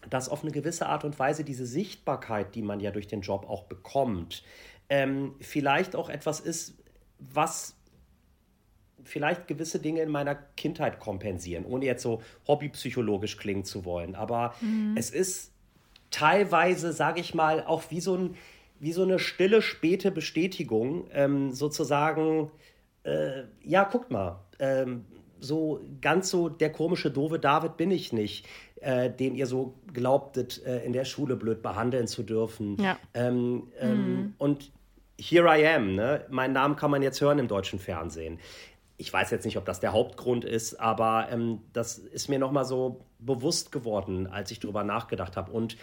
[0.08, 3.46] dass auf eine gewisse Art und Weise diese Sichtbarkeit, die man ja durch den Job
[3.48, 4.44] auch bekommt,
[4.88, 6.74] ähm, vielleicht auch etwas ist,
[7.18, 7.75] was
[9.06, 14.14] vielleicht gewisse Dinge in meiner Kindheit kompensieren, ohne jetzt so hobbypsychologisch klingen zu wollen.
[14.14, 14.94] Aber mhm.
[14.96, 15.52] es ist
[16.10, 18.36] teilweise, sage ich mal, auch wie so, ein,
[18.80, 22.50] wie so eine stille, späte Bestätigung, ähm, sozusagen,
[23.04, 25.04] äh, ja, guckt mal, ähm,
[25.40, 28.46] so ganz so der komische, doofe David bin ich nicht,
[28.80, 32.76] äh, den ihr so glaubtet, äh, in der Schule blöd behandeln zu dürfen.
[32.80, 32.98] Ja.
[33.14, 34.34] Ähm, ähm mhm.
[34.38, 34.72] Und
[35.18, 36.24] here I am, ne?
[36.30, 38.38] Meinen Namen kann man jetzt hören im deutschen Fernsehen
[38.98, 42.64] ich weiß jetzt nicht, ob das der Hauptgrund ist, aber ähm, das ist mir nochmal
[42.64, 45.52] so bewusst geworden, als ich darüber nachgedacht habe.
[45.52, 45.76] Und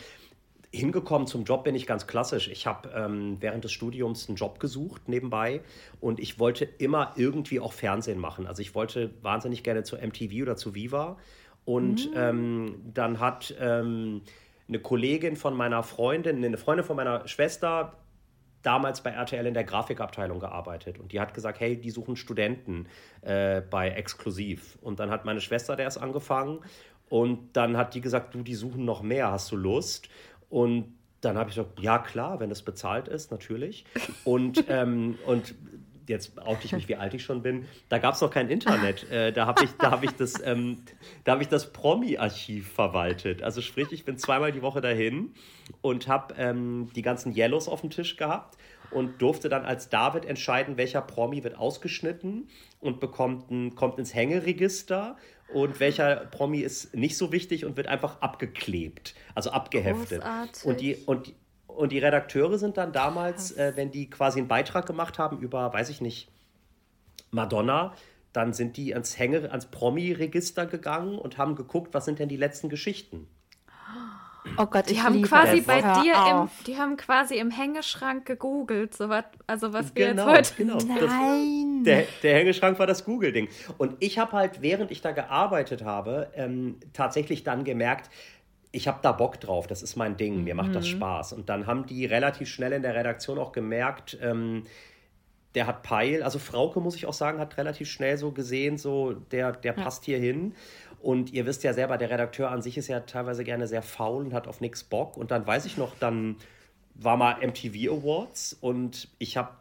[0.72, 2.48] hingekommen zum Job bin ich ganz klassisch.
[2.48, 5.62] Ich habe ähm, während des Studiums einen Job gesucht nebenbei
[6.02, 8.48] und ich wollte immer irgendwie auch Fernsehen machen.
[8.48, 11.18] Also ich wollte wahnsinnig gerne zu MTV oder zu Viva.
[11.66, 12.18] Und mhm.
[12.18, 14.22] ähm, dann hat ähm,
[14.68, 17.94] eine Kollegin von meiner Freundin, eine Freundin von meiner Schwester,
[18.64, 22.88] damals bei RTL in der Grafikabteilung gearbeitet und die hat gesagt, hey, die suchen Studenten
[23.22, 24.78] äh, bei Exklusiv.
[24.82, 26.60] Und dann hat meine Schwester der erst angefangen
[27.10, 30.10] und dann hat die gesagt, du, die suchen noch mehr, hast du Lust?
[30.50, 33.86] Und dann habe ich gesagt, ja klar, wenn es bezahlt ist, natürlich.
[34.24, 35.56] Und, ähm, und
[36.08, 39.08] jetzt oute ich mich, wie alt ich schon bin, da gab es noch kein Internet.
[39.14, 40.78] Äh, da habe ich, hab ich das, ähm,
[41.28, 43.44] hab das Promi-Archiv verwaltet.
[43.44, 45.34] Also sprich, ich bin zweimal die Woche dahin
[45.82, 48.58] und habe ähm, die ganzen Yellows auf dem Tisch gehabt
[48.92, 52.48] und durfte dann als David entscheiden, welcher Promi wird ausgeschnitten
[52.80, 55.18] und bekommt ein, kommt ins Hängeregister
[55.54, 60.22] und welcher Promi ist nicht so wichtig und wird einfach abgeklebt, also abgeheftet.
[60.22, 60.66] Großartig.
[60.66, 61.34] Und die, und,
[61.76, 65.74] und die Redakteure sind dann damals, äh, wenn die quasi einen Beitrag gemacht haben über,
[65.74, 66.30] weiß ich nicht,
[67.32, 67.94] Madonna,
[68.32, 72.38] dann sind die ans Hänge, ans Promi-Register gegangen und haben geguckt, was sind denn die
[72.38, 73.28] letzten Geschichten.
[74.58, 79.08] Oh Gott, die haben quasi bei dir im, die haben quasi im Hängeschrank gegoogelt, so
[79.08, 80.64] was, also was wir genau, jetzt heute.
[80.64, 80.78] Genau.
[80.86, 81.84] Nein.
[81.84, 83.48] Das, der, der Hängeschrank war das Google-Ding.
[83.78, 88.10] Und ich habe halt, während ich da gearbeitet habe, ähm, tatsächlich dann gemerkt,
[88.76, 90.98] ich habe da Bock drauf, das ist mein Ding, mir macht das mhm.
[90.98, 91.34] Spaß.
[91.34, 94.64] Und dann haben die relativ schnell in der Redaktion auch gemerkt, ähm,
[95.54, 99.14] der hat Peil, also Frauke, muss ich auch sagen, hat relativ schnell so gesehen, so
[99.14, 99.84] der, der ja.
[99.84, 100.56] passt hier hin.
[101.00, 104.26] Und ihr wisst ja selber, der Redakteur an sich ist ja teilweise gerne sehr faul
[104.26, 105.18] und hat auf nichts Bock.
[105.18, 106.38] Und dann weiß ich noch, dann
[106.96, 109.52] war mal MTV Awards und ich habe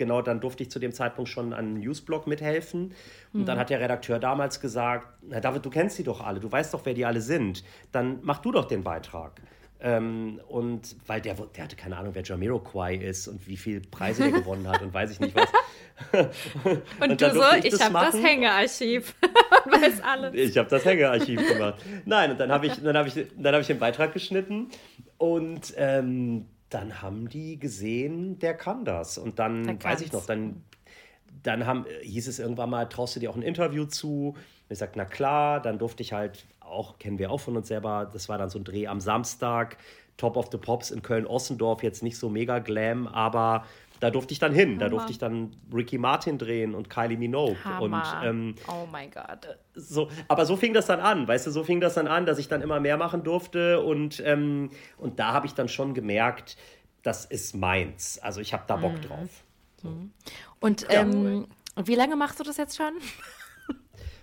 [0.00, 2.94] genau, dann durfte ich zu dem Zeitpunkt schon an einem Newsblog mithelfen.
[3.32, 3.44] Und mhm.
[3.44, 6.74] dann hat der Redakteur damals gesagt, na David, du kennst die doch alle, du weißt
[6.74, 7.62] doch, wer die alle sind.
[7.92, 9.42] Dann mach du doch den Beitrag.
[9.82, 14.22] Ähm, und weil der, der hatte keine Ahnung, wer Jamiroquai ist und wie viele Preise
[14.22, 15.50] der gewonnen hat und weiß ich nicht was.
[17.00, 19.14] und, und du so, ich, ich habe das Hängearchiv
[19.64, 20.34] und weiß alles.
[20.34, 21.84] Ich habe das Hängearchiv gemacht.
[22.06, 24.68] Nein, und dann habe ich, hab ich, hab ich den Beitrag geschnitten
[25.18, 29.18] und ähm, dann haben die gesehen, der kann das.
[29.18, 30.64] Und dann, weiß ich noch, dann,
[31.42, 34.30] dann haben, hieß es irgendwann mal, traust du dir auch ein Interview zu?
[34.30, 37.68] Und ich sagte, na klar, dann durfte ich halt, auch kennen wir auch von uns
[37.68, 39.76] selber, das war dann so ein Dreh am Samstag,
[40.16, 43.64] Top of the Pops in Köln-Ossendorf, jetzt nicht so mega glam, aber
[44.00, 44.70] da durfte ich dann hin.
[44.70, 44.80] Hammer.
[44.80, 47.56] Da durfte ich dann Ricky Martin drehen und Kylie Minogue.
[47.80, 49.58] Und, ähm, oh mein Gott.
[49.74, 52.38] So, aber so fing das dann an, weißt du, so fing das dann an, dass
[52.38, 53.80] ich dann immer mehr machen durfte.
[53.80, 56.56] Und, ähm, und da habe ich dann schon gemerkt,
[57.02, 58.18] das ist meins.
[58.18, 59.02] Also ich habe da Bock mhm.
[59.02, 59.44] drauf.
[59.76, 59.88] So.
[59.88, 60.12] Mhm.
[60.60, 61.02] Und ja.
[61.02, 62.94] ähm, wie lange machst du das jetzt schon?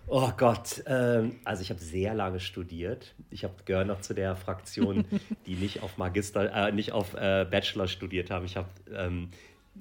[0.09, 3.13] Oh Gott, ähm, also ich habe sehr lange studiert.
[3.29, 5.03] Ich gehöre noch zu der Fraktion,
[5.45, 8.45] die nicht auf Magister, äh, nicht auf äh, Bachelor studiert haben.
[8.45, 9.31] Ich habe ähm,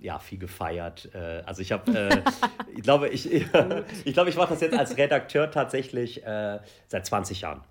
[0.01, 1.11] ja viel gefeiert.
[1.15, 2.23] Äh, also ich habe, äh,
[2.77, 3.31] ich glaube, ich,
[4.05, 7.63] ich glaube, ich mache das jetzt als Redakteur tatsächlich äh, seit 20 Jahren.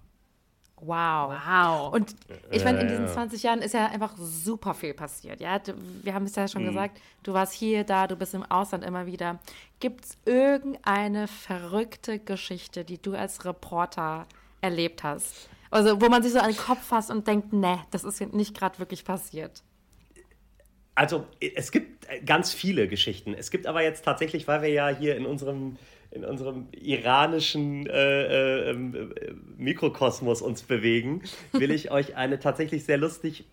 [0.81, 1.33] Wow.
[1.47, 1.93] Wow.
[1.93, 2.15] Und
[2.51, 5.39] ich meine, in diesen 20 Jahren ist ja einfach super viel passiert.
[5.39, 5.59] Ja,
[6.03, 6.67] wir haben es ja schon mhm.
[6.67, 9.39] gesagt, du warst hier, da, du bist im Ausland immer wieder.
[9.79, 14.27] Gibt es irgendeine verrückte Geschichte, die du als Reporter
[14.61, 15.49] erlebt hast?
[15.71, 18.57] Also, wo man sich so an den Kopf fasst und denkt, ne, das ist nicht
[18.57, 19.63] gerade wirklich passiert.
[20.95, 23.33] Also, es gibt ganz viele Geschichten.
[23.33, 25.77] Es gibt aber jetzt tatsächlich, weil wir ja hier in unserem
[26.11, 28.73] in unserem iranischen äh, äh,
[29.57, 33.43] Mikrokosmos uns bewegen, will ich euch eine tatsächlich sehr lustig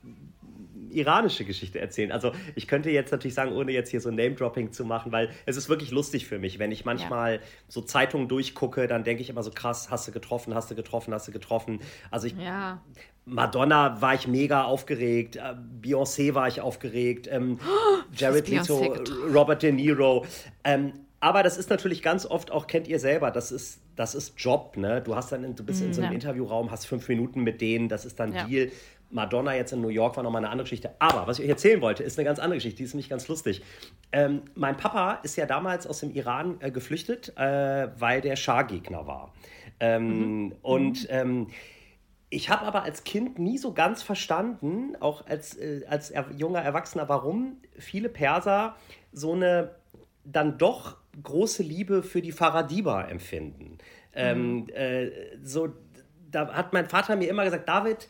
[0.92, 2.12] iranische Geschichte erzählen.
[2.12, 5.57] Also ich könnte jetzt natürlich sagen, ohne jetzt hier so Name-Dropping zu machen, weil es
[5.57, 6.59] ist wirklich lustig für mich.
[6.59, 7.40] Wenn ich manchmal ja.
[7.68, 11.12] so Zeitungen durchgucke, dann denke ich immer so krass, hast du getroffen, hast du getroffen,
[11.14, 11.81] hast du getroffen.
[12.11, 12.37] Also ich...
[12.37, 12.83] Ja.
[13.25, 18.95] Madonna war ich mega aufgeregt, äh, Beyoncé war ich aufgeregt, ähm, oh, Jared Leto,
[19.33, 20.27] Robert De Niro.
[20.65, 24.35] Ähm, aber das ist natürlich ganz oft auch, kennt ihr selber, das ist, das ist
[24.39, 25.01] Job, ne?
[25.01, 26.15] Du hast dann, du bist in so einem ja.
[26.17, 28.45] Interviewraum, hast fünf Minuten mit denen, das ist dann ja.
[28.45, 28.73] Deal.
[29.13, 30.91] Madonna jetzt in New York war nochmal eine andere Geschichte.
[30.99, 33.29] Aber was ich euch erzählen wollte, ist eine ganz andere Geschichte, die ist nämlich ganz
[33.29, 33.63] lustig.
[34.11, 39.07] Ähm, mein Papa ist ja damals aus dem Iran äh, geflüchtet, äh, weil der Schah-Gegner
[39.07, 39.33] war.
[39.81, 40.55] Ähm, mhm.
[40.63, 41.49] Und ähm,
[42.33, 46.61] ich habe aber als Kind nie so ganz verstanden, auch als, äh, als er, junger
[46.61, 48.75] Erwachsener, warum viele Perser
[49.12, 49.75] so eine
[50.25, 53.77] dann doch große Liebe für die Faradiba empfinden.
[54.14, 54.66] Ähm, mhm.
[54.75, 55.11] Ähm, äh,
[55.42, 55.75] so,
[56.31, 58.09] da hat mein Vater mir immer gesagt, David,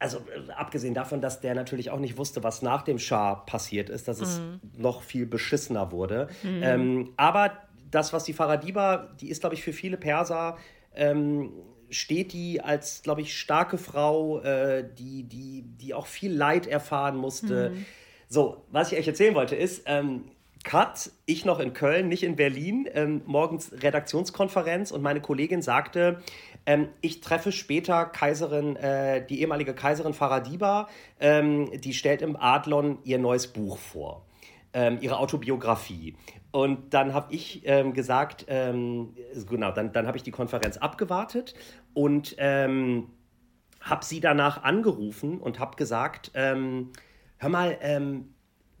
[0.00, 3.90] also äh, abgesehen davon, dass der natürlich auch nicht wusste, was nach dem Schah passiert
[3.90, 4.60] ist, dass es mhm.
[4.76, 6.28] noch viel beschissener wurde.
[6.42, 6.62] Mhm.
[6.62, 7.52] Ähm, aber
[7.92, 10.56] das, was die Faradiba, die ist, glaube ich, für viele Perser,
[10.96, 11.52] ähm,
[11.92, 17.16] steht die als, glaube ich, starke Frau, äh, die, die, die auch viel Leid erfahren
[17.16, 17.70] musste.
[17.70, 17.86] Mhm.
[18.28, 20.24] So, was ich euch erzählen wollte, ist, ähm,
[20.64, 26.22] Cut, ich noch in Köln, nicht in Berlin, ähm, morgens Redaktionskonferenz und meine Kollegin sagte,
[26.66, 32.98] ähm, ich treffe später Kaiserin, äh, die ehemalige Kaiserin Faradiba, ähm, die stellt im Adlon
[33.02, 34.24] ihr neues Buch vor,
[34.72, 36.16] ähm, ihre Autobiografie.
[36.50, 39.14] Und dann habe ich ähm, gesagt, ähm,
[39.48, 41.54] genau, dann, dann habe ich die Konferenz abgewartet
[41.94, 47.78] und habe sie danach angerufen und habe gesagt, hör mal,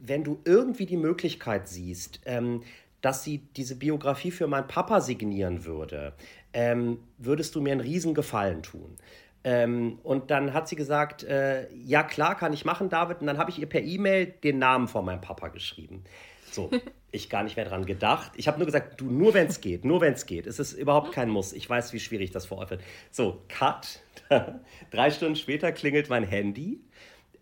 [0.02, 2.62] wenn du irgendwie die Möglichkeit siehst, ähm,
[3.00, 6.12] dass sie diese Biografie für meinen Papa signieren würde,
[6.52, 8.96] ähm, würdest du mir einen Riesengefallen tun.
[9.44, 13.20] Ähm, und dann hat sie gesagt, äh, ja klar, kann ich machen, David.
[13.20, 16.04] Und dann habe ich ihr per E-Mail den Namen von meinem Papa geschrieben.
[16.50, 16.70] So,
[17.10, 18.32] ich gar nicht mehr dran gedacht.
[18.36, 20.46] Ich habe nur gesagt, du, nur wenn es geht, nur wenn es geht.
[20.46, 21.52] Es ist überhaupt kein Muss.
[21.52, 22.82] Ich weiß, wie schwierig das vor Ort wird.
[23.10, 24.00] So, Cut.
[24.90, 26.80] Drei Stunden später klingelt mein Handy.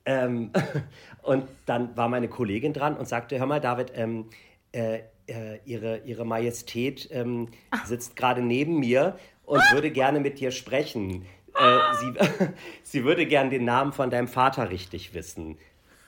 [0.06, 0.52] Ähm,
[1.22, 4.30] und dann war meine Kollegin dran und sagte, hör mal, David, ähm,
[4.72, 7.48] äh, äh, ihre, ihre Majestät ähm,
[7.84, 11.26] sitzt gerade neben mir und würde gerne mit dir sprechen.
[11.60, 12.48] Äh, sie,
[12.82, 15.58] sie würde gerne den Namen von deinem Vater richtig wissen.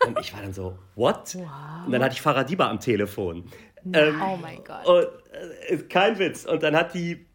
[0.07, 1.35] Und ich war dann so, what?
[1.35, 1.87] Wow.
[1.87, 3.45] Und dann hatte ich Faradiba am Telefon.
[3.93, 4.87] Ähm, oh mein Gott.
[4.87, 5.07] Und,
[5.69, 6.45] äh, kein Witz.
[6.45, 7.27] Und dann hat die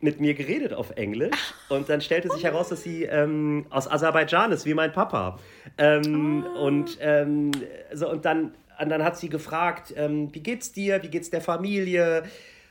[0.00, 4.52] mit mir geredet auf Englisch und dann stellte sich heraus, dass sie ähm, aus Aserbaidschan
[4.52, 5.38] ist, wie mein Papa.
[5.76, 6.66] Ähm, oh.
[6.66, 7.50] Und ähm,
[7.92, 11.40] so und dann, und dann hat sie gefragt, ähm, wie geht's dir, wie geht's der
[11.40, 12.22] Familie?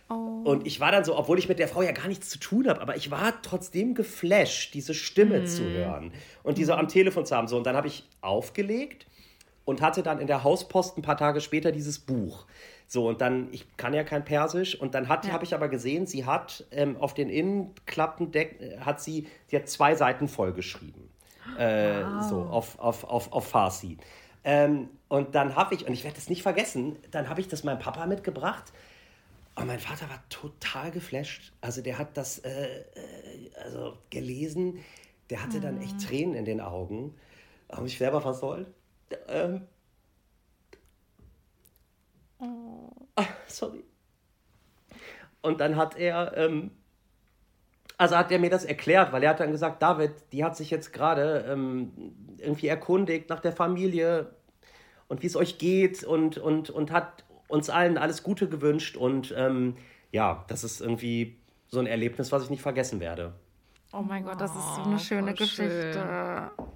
[0.09, 0.41] Oh.
[0.45, 2.67] Und ich war dann so, obwohl ich mit der Frau ja gar nichts zu tun
[2.67, 5.47] habe, aber ich war trotzdem geflasht, diese Stimme mm.
[5.47, 7.47] zu hören und die so am Telefon zu haben.
[7.47, 9.05] So, und dann habe ich aufgelegt
[9.65, 12.45] und hatte dann in der Hauspost ein paar Tage später dieses Buch.
[12.87, 15.09] So, und dann, ich kann ja kein Persisch, und dann ja.
[15.09, 19.67] habe ich aber gesehen, sie hat ähm, auf den Innenklappendeck, äh, hat sie, sie hat
[19.67, 21.09] zwei Seiten vollgeschrieben.
[21.57, 22.23] Äh, wow.
[22.29, 23.97] So, auf, auf, auf, auf Farsi.
[24.45, 27.65] Ähm, und dann habe ich, und ich werde das nicht vergessen, dann habe ich das
[27.65, 28.71] meinem Papa mitgebracht.
[29.57, 31.51] Und mein Vater war total geflasht.
[31.61, 34.79] Also der hat das äh, äh also gelesen.
[35.29, 35.61] Der hatte mhm.
[35.61, 35.99] dann echt mhm.
[35.99, 37.15] Tränen in den Augen.
[37.71, 38.67] Habe ich selber versäult.
[39.27, 39.67] Ähm,
[42.39, 42.91] Oh.
[43.47, 43.83] sorry.
[45.41, 46.71] Und dann hat er, ähm,
[47.97, 50.69] also hat er mir das erklärt, weil er hat dann gesagt, David, die hat sich
[50.69, 51.91] jetzt gerade ähm,
[52.37, 54.35] irgendwie erkundigt nach der Familie
[55.07, 58.97] und wie es euch geht und, und, und hat uns allen alles Gute gewünscht.
[58.97, 59.75] Und ähm,
[60.11, 63.33] ja, das ist irgendwie so ein Erlebnis, was ich nicht vergessen werde.
[63.93, 65.93] Oh mein Gott, das ist so eine oh, schöne Geschichte.
[65.93, 66.67] Schön.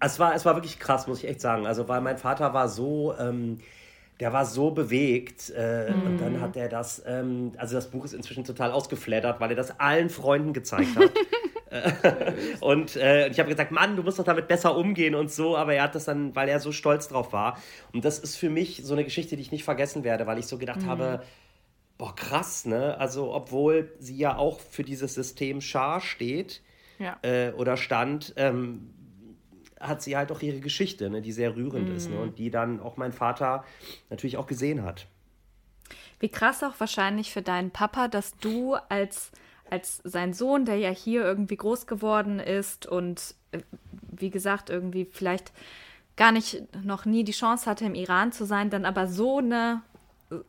[0.00, 1.66] Es war, es war wirklich krass, muss ich echt sagen.
[1.66, 3.58] Also, weil mein Vater war so, ähm,
[4.20, 6.06] der war so bewegt äh, mm.
[6.06, 6.40] und dann mhm.
[6.40, 10.10] hat er das, ähm, also das Buch ist inzwischen total ausgeflattert, weil er das allen
[10.10, 11.10] Freunden gezeigt hat.
[12.60, 15.74] und äh, ich habe gesagt, Mann, du musst doch damit besser umgehen und so, aber
[15.74, 17.58] er hat das dann, weil er so stolz drauf war.
[17.92, 20.46] Und das ist für mich so eine Geschichte, die ich nicht vergessen werde, weil ich
[20.46, 20.86] so gedacht mm.
[20.86, 21.22] habe,
[21.98, 22.98] boah, krass, ne?
[22.98, 26.62] Also, obwohl sie ja auch für dieses System Schar steht
[26.98, 27.16] ja.
[27.22, 28.92] äh, oder stand, ähm,
[29.80, 31.96] hat sie halt auch ihre Geschichte, ne, die sehr rührend mm.
[31.96, 32.22] ist ne, mhm.
[32.22, 33.64] und die dann auch mein Vater
[34.10, 35.06] natürlich auch gesehen hat.
[36.18, 39.32] Wie krass auch wahrscheinlich für deinen Papa, dass du als,
[39.70, 43.60] als sein Sohn, der ja hier irgendwie groß geworden ist und äh,
[44.10, 45.52] wie gesagt, irgendwie vielleicht
[46.16, 49.82] gar nicht noch nie die Chance hatte, im Iran zu sein, dann aber so eine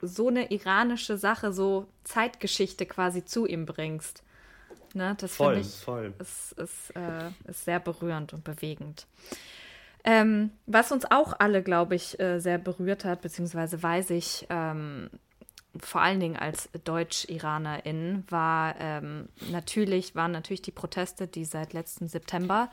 [0.01, 4.23] so eine iranische Sache, so Zeitgeschichte quasi zu ihm bringst.
[4.93, 6.13] Ne, das finde ich voll.
[6.19, 9.06] Ist, ist, äh, ist sehr berührend und bewegend.
[10.03, 15.10] Ähm, was uns auch alle, glaube ich, äh, sehr berührt hat, beziehungsweise weiß ich, ähm,
[15.79, 22.07] vor allen Dingen als Deutsch-IranerInnen, war ähm, natürlich, waren natürlich die Proteste, die seit letzten
[22.07, 22.69] September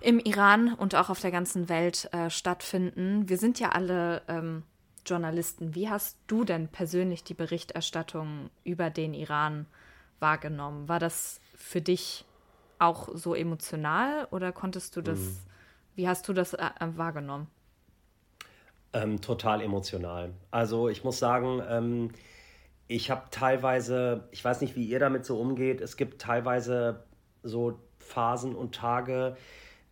[0.00, 3.28] im Iran und auch auf der ganzen Welt äh, stattfinden.
[3.28, 4.62] Wir sind ja alle ähm,
[5.06, 5.74] Journalisten.
[5.74, 9.66] Wie hast du denn persönlich die Berichterstattung über den Iran
[10.20, 10.88] wahrgenommen?
[10.88, 12.24] War das für dich
[12.78, 15.36] auch so emotional oder konntest du das, mhm.
[15.96, 17.48] wie hast du das äh, äh, wahrgenommen?
[18.92, 20.32] Ähm, total emotional.
[20.50, 22.10] Also ich muss sagen, ähm,
[22.86, 27.04] ich habe teilweise, ich weiß nicht, wie ihr damit so umgeht, es gibt teilweise
[27.42, 29.36] so Phasen und Tage,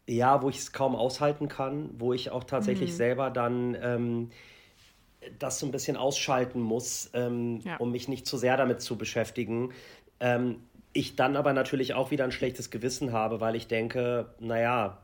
[0.09, 2.97] ja, wo ich es kaum aushalten kann, wo ich auch tatsächlich mhm.
[2.97, 4.31] selber dann ähm,
[5.39, 7.77] das so ein bisschen ausschalten muss, ähm, ja.
[7.77, 9.73] um mich nicht zu sehr damit zu beschäftigen.
[10.21, 15.03] Ähm, ich dann aber natürlich auch wieder ein schlechtes Gewissen habe, weil ich denke, naja,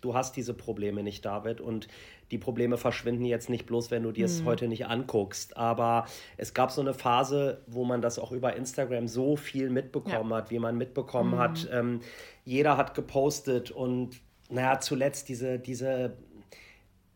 [0.00, 1.86] du hast diese Probleme nicht, David, und
[2.30, 4.46] die Probleme verschwinden jetzt nicht bloß, wenn du dir es mhm.
[4.46, 5.56] heute nicht anguckst.
[5.56, 10.30] Aber es gab so eine Phase, wo man das auch über Instagram so viel mitbekommen
[10.30, 10.36] ja.
[10.36, 11.38] hat, wie man mitbekommen mhm.
[11.38, 11.68] hat.
[11.72, 12.00] Ähm,
[12.44, 16.16] jeder hat gepostet und naja, zuletzt diese, diese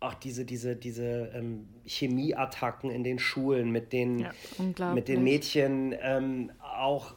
[0.02, 5.94] auch diese, diese, diese ähm, Chemieattacken in den Schulen mit den, ja, mit den Mädchen,
[6.02, 7.14] ähm, auch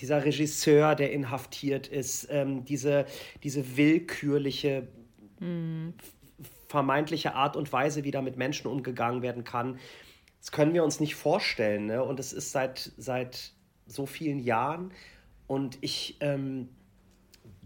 [0.00, 3.06] dieser Regisseur, der inhaftiert ist, ähm, diese,
[3.42, 4.88] diese willkürliche,
[5.38, 5.94] mhm.
[6.70, 9.78] Vermeintliche Art und Weise, wie da mit Menschen umgegangen werden kann,
[10.38, 11.86] das können wir uns nicht vorstellen.
[11.86, 12.02] Ne?
[12.02, 13.52] Und es ist seit, seit
[13.86, 14.92] so vielen Jahren.
[15.46, 16.68] Und ich ähm,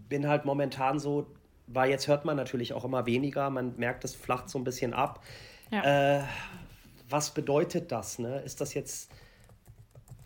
[0.09, 1.27] bin halt momentan so
[1.67, 4.93] weil jetzt hört man natürlich auch immer weniger, man merkt, es flacht so ein bisschen
[4.93, 5.23] ab.
[5.71, 6.19] Ja.
[6.19, 6.23] Äh,
[7.09, 8.19] was bedeutet das?
[8.19, 8.39] Ne?
[8.39, 9.11] Ist das jetzt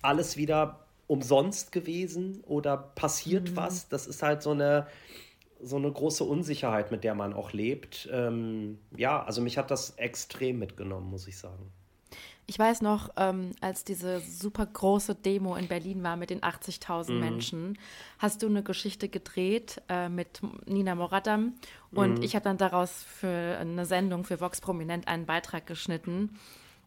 [0.02, 3.58] alles wieder umsonst gewesen oder passiert mhm.
[3.58, 3.88] was?
[3.89, 4.88] Das ist halt so eine,
[5.62, 8.10] so eine große Unsicherheit, mit der man auch lebt.
[8.12, 11.72] Ähm, ja, also mich hat das extrem mitgenommen, muss ich sagen.
[12.50, 17.12] Ich weiß noch, ähm, als diese super große Demo in Berlin war mit den 80.000
[17.12, 17.19] mhm.
[17.19, 17.78] Menschen,
[18.17, 21.54] hast du eine Geschichte gedreht äh, mit Nina Moradam
[21.91, 22.24] und mhm.
[22.24, 26.39] ich habe dann daraus für eine Sendung für Vox Prominent einen Beitrag geschnitten.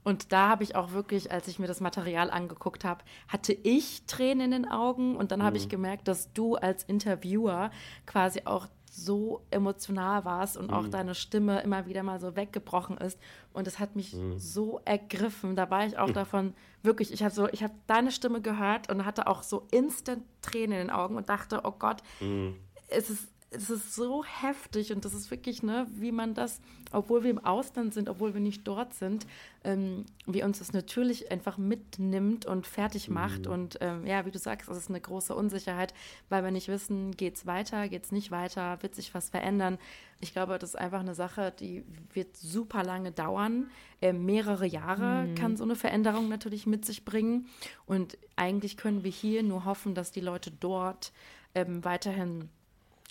[0.05, 4.05] Und da habe ich auch wirklich, als ich mir das Material angeguckt habe, hatte ich
[4.07, 5.45] Tränen in den Augen und dann mhm.
[5.45, 7.71] habe ich gemerkt, dass du als Interviewer
[8.07, 10.77] quasi auch so emotional warst und mhm.
[10.77, 13.19] auch deine Stimme immer wieder mal so weggebrochen ist.
[13.55, 14.39] Und es hat mich mhm.
[14.39, 15.57] so ergriffen.
[15.57, 19.07] Da war ich auch davon wirklich, ich habe so, ich habe deine Stimme gehört und
[19.07, 22.57] hatte auch so instant Tränen in den Augen und dachte, oh Gott, mhm.
[22.89, 26.61] es ist es ist so heftig und das ist wirklich, ne, wie man das,
[26.91, 29.27] obwohl wir im Ausland sind, obwohl wir nicht dort sind,
[29.65, 33.47] ähm, wie uns das natürlich einfach mitnimmt und fertig macht.
[33.47, 33.53] Mhm.
[33.53, 35.93] Und ähm, ja, wie du sagst, es ist eine große Unsicherheit,
[36.29, 39.79] weil wir nicht wissen, geht es weiter, geht es nicht weiter, wird sich was verändern.
[40.21, 43.71] Ich glaube, das ist einfach eine Sache, die wird super lange dauern.
[44.01, 45.35] Äh, mehrere Jahre mhm.
[45.35, 47.49] kann so eine Veränderung natürlich mit sich bringen.
[47.87, 51.13] Und eigentlich können wir hier nur hoffen, dass die Leute dort
[51.55, 52.49] ähm, weiterhin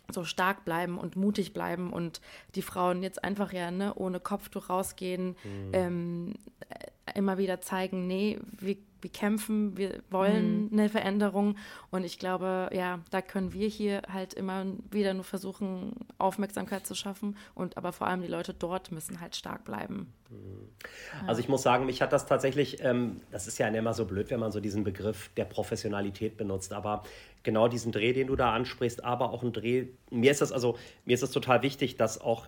[0.09, 2.21] so stark bleiben und mutig bleiben und
[2.55, 5.71] die Frauen jetzt einfach ja ne, ohne Kopftuch rausgehen, mhm.
[5.73, 6.33] ähm,
[6.69, 10.79] äh, immer wieder zeigen, nee, wir, wir kämpfen, wir wollen mhm.
[10.79, 11.57] eine Veränderung
[11.89, 16.95] und ich glaube, ja, da können wir hier halt immer wieder nur versuchen, Aufmerksamkeit zu
[16.95, 20.13] schaffen und aber vor allem die Leute dort müssen halt stark bleiben.
[20.29, 21.27] Mhm.
[21.27, 24.29] Also ich muss sagen, mich hat das tatsächlich, ähm, das ist ja immer so blöd,
[24.29, 27.03] wenn man so diesen Begriff der Professionalität benutzt, aber
[27.43, 29.87] genau diesen Dreh, den du da ansprichst, aber auch ein Dreh.
[30.09, 32.47] Mir ist das also, mir ist das total wichtig, dass auch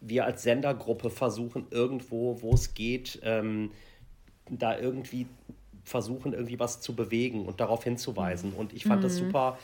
[0.00, 3.70] wir als Sendergruppe versuchen, irgendwo, wo es geht, ähm,
[4.58, 5.26] da irgendwie
[5.84, 8.52] versuchen, irgendwie was zu bewegen und darauf hinzuweisen.
[8.52, 9.04] Und ich fand mhm.
[9.04, 9.58] das super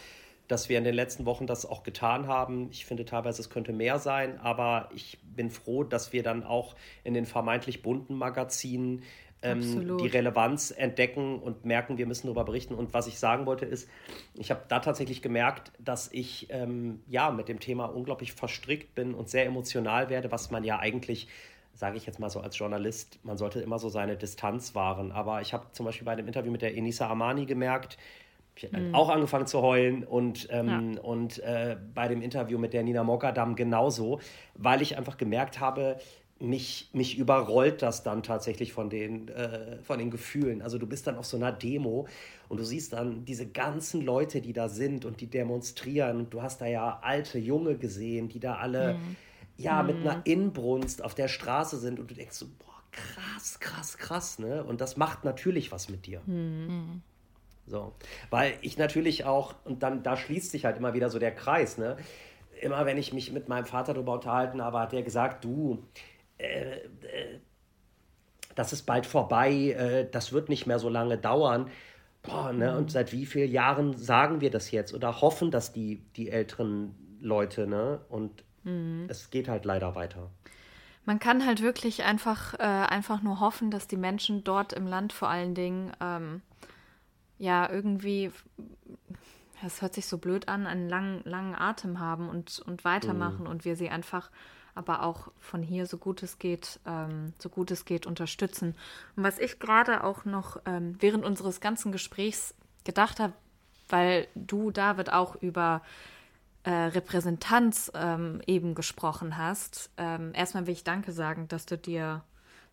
[0.48, 2.68] dass wir in den letzten Wochen das auch getan haben.
[2.70, 6.76] Ich finde teilweise, es könnte mehr sein, aber ich bin froh, dass wir dann auch
[7.04, 9.02] in den vermeintlich bunten Magazinen
[9.42, 12.74] ähm, die Relevanz entdecken und merken, wir müssen darüber berichten.
[12.74, 13.88] Und was ich sagen wollte, ist,
[14.34, 19.14] ich habe da tatsächlich gemerkt, dass ich ähm, ja mit dem Thema unglaublich verstrickt bin
[19.14, 21.28] und sehr emotional werde, was man ja eigentlich
[21.76, 25.12] sage ich jetzt mal so als Journalist, man sollte immer so seine Distanz wahren.
[25.12, 27.98] Aber ich habe zum Beispiel bei dem Interview mit der Enisa Armani gemerkt,
[28.56, 28.94] ich habe mhm.
[28.94, 31.02] auch angefangen zu heulen und, ähm, ja.
[31.02, 34.18] und äh, bei dem Interview mit der Nina Mogadam genauso,
[34.54, 35.98] weil ich einfach gemerkt habe,
[36.38, 40.62] mich, mich überrollt das dann tatsächlich von den, äh, von den Gefühlen.
[40.62, 42.06] Also du bist dann auf so einer Demo
[42.48, 46.18] und du siehst dann diese ganzen Leute, die da sind und die demonstrieren.
[46.18, 49.16] Und du hast da ja alte Junge gesehen, die da alle mhm.
[49.56, 49.86] Ja mhm.
[49.86, 54.38] mit einer Inbrunst auf der Straße sind und du denkst so, boah, krass, krass, krass,
[54.38, 54.64] ne?
[54.64, 56.20] Und das macht natürlich was mit dir.
[56.26, 57.02] Mhm.
[57.66, 57.92] So.
[58.30, 61.78] Weil ich natürlich auch, und dann da schließt sich halt immer wieder so der Kreis,
[61.78, 61.96] ne?
[62.60, 65.84] Immer wenn ich mich mit meinem Vater darüber unterhalten habe, hat er gesagt, du,
[66.38, 67.40] äh, äh,
[68.54, 71.70] das ist bald vorbei, äh, das wird nicht mehr so lange dauern.
[72.22, 72.72] Boah, ne?
[72.72, 72.78] Mhm.
[72.78, 76.94] Und seit wie vielen Jahren sagen wir das jetzt oder hoffen das die, die älteren
[77.20, 78.00] Leute, ne?
[78.08, 79.06] Und mhm.
[79.08, 80.30] es geht halt leider weiter.
[81.04, 85.12] Man kann halt wirklich einfach, äh, einfach nur hoffen, dass die Menschen dort im Land
[85.12, 86.42] vor allen Dingen ähm,
[87.38, 88.32] ja irgendwie,
[89.64, 93.50] es hört sich so blöd an, einen langen, langen Atem haben und, und weitermachen mhm.
[93.50, 94.30] und wir sie einfach
[94.74, 98.74] aber auch von hier so gut es geht, ähm, so gut es geht unterstützen.
[99.16, 102.54] Und was ich gerade auch noch ähm, während unseres ganzen Gesprächs
[102.84, 103.32] gedacht habe,
[103.88, 105.80] weil du, David, auch über
[106.66, 109.88] äh, Repräsentanz ähm, eben gesprochen hast.
[109.96, 112.24] Ähm, erstmal will ich Danke sagen, dass du dir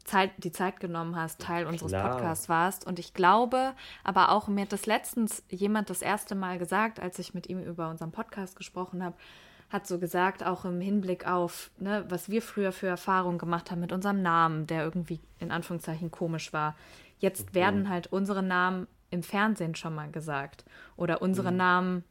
[0.03, 2.09] Zeit, die Zeit genommen hast, Teil unseres Klar.
[2.09, 2.87] Podcasts warst.
[2.87, 3.73] Und ich glaube,
[4.03, 7.61] aber auch mir hat das letztens jemand das erste Mal gesagt, als ich mit ihm
[7.61, 9.15] über unseren Podcast gesprochen habe,
[9.69, 13.79] hat so gesagt, auch im Hinblick auf, ne, was wir früher für Erfahrungen gemacht haben
[13.79, 16.75] mit unserem Namen, der irgendwie in Anführungszeichen komisch war.
[17.19, 17.55] Jetzt mhm.
[17.55, 20.65] werden halt unsere Namen im Fernsehen schon mal gesagt.
[20.95, 21.57] Oder unsere mhm.
[21.57, 22.03] Namen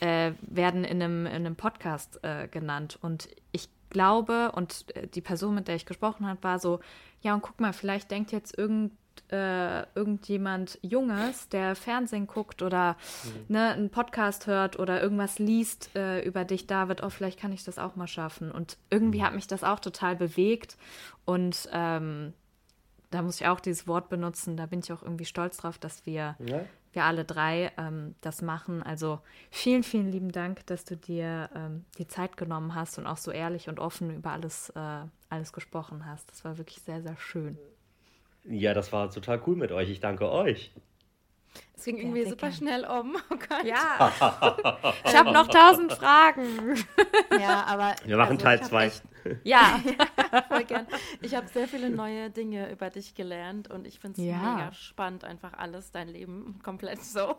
[0.00, 2.98] äh, werden in einem, in einem Podcast äh, genannt.
[3.00, 6.80] Und ich glaube, und äh, die Person, mit der ich gesprochen habe, war so,
[7.20, 8.92] ja, und guck mal, vielleicht denkt jetzt irgend
[9.30, 13.54] äh, irgendjemand Junges, der Fernsehen guckt oder mhm.
[13.54, 17.64] ne, einen Podcast hört oder irgendwas liest äh, über dich, David, oh, vielleicht kann ich
[17.64, 18.52] das auch mal schaffen.
[18.52, 19.24] Und irgendwie mhm.
[19.24, 20.76] hat mich das auch total bewegt.
[21.24, 22.34] Und ähm,
[23.10, 26.06] da muss ich auch dieses Wort benutzen, da bin ich auch irgendwie stolz drauf, dass
[26.06, 26.64] wir, ja.
[26.96, 28.82] Wir alle drei ähm, das machen.
[28.82, 29.20] Also
[29.50, 33.30] vielen, vielen lieben Dank, dass du dir ähm, die Zeit genommen hast und auch so
[33.30, 36.30] ehrlich und offen über alles, äh, alles gesprochen hast.
[36.30, 37.56] Das war wirklich sehr, sehr schön.
[38.44, 39.90] Ja, das war total cool mit euch.
[39.90, 40.72] Ich danke euch.
[41.76, 43.16] Es ging irgendwie ja, super schnell um.
[43.30, 43.64] Oh Gott.
[43.64, 44.12] Ja.
[45.04, 46.76] ich habe noch tausend Fragen.
[47.38, 47.94] Ja, aber.
[48.04, 48.90] Wir machen also, Teil 2.
[49.44, 49.80] Ja.
[50.32, 50.42] ja.
[50.42, 50.86] voll gern.
[51.22, 54.36] Ich habe sehr viele neue Dinge über dich gelernt und ich finde es ja.
[54.36, 57.36] mega spannend, einfach alles, dein Leben komplett so.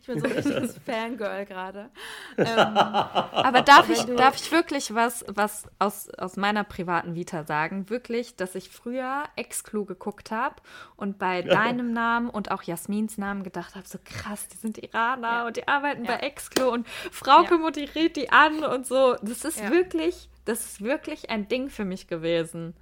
[0.00, 1.90] Ich bin so ein richtiges Fangirl gerade.
[2.36, 7.90] Ähm, aber darf ich, darf ich wirklich was, was aus, aus meiner privaten Vita sagen?
[7.90, 10.56] Wirklich, dass ich früher Exclu geguckt habe
[10.96, 15.28] und bei deinem Namen und auch Jasmins Namen gedacht habe, so krass, die sind Iraner
[15.28, 15.46] ja.
[15.46, 19.16] und die arbeiten bei Exclu und Frauke moderiert die an und so.
[19.22, 22.74] Das ist wirklich das ist wirklich ein Ding für mich gewesen.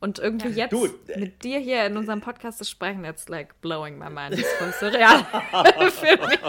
[0.00, 0.64] Und irgendwie ja.
[0.64, 0.86] jetzt du,
[1.16, 4.32] mit dir hier in unserem Podcast zu sprechen, it's like blowing my mind.
[4.32, 5.24] Das ist voll surreal
[5.90, 6.40] für mich.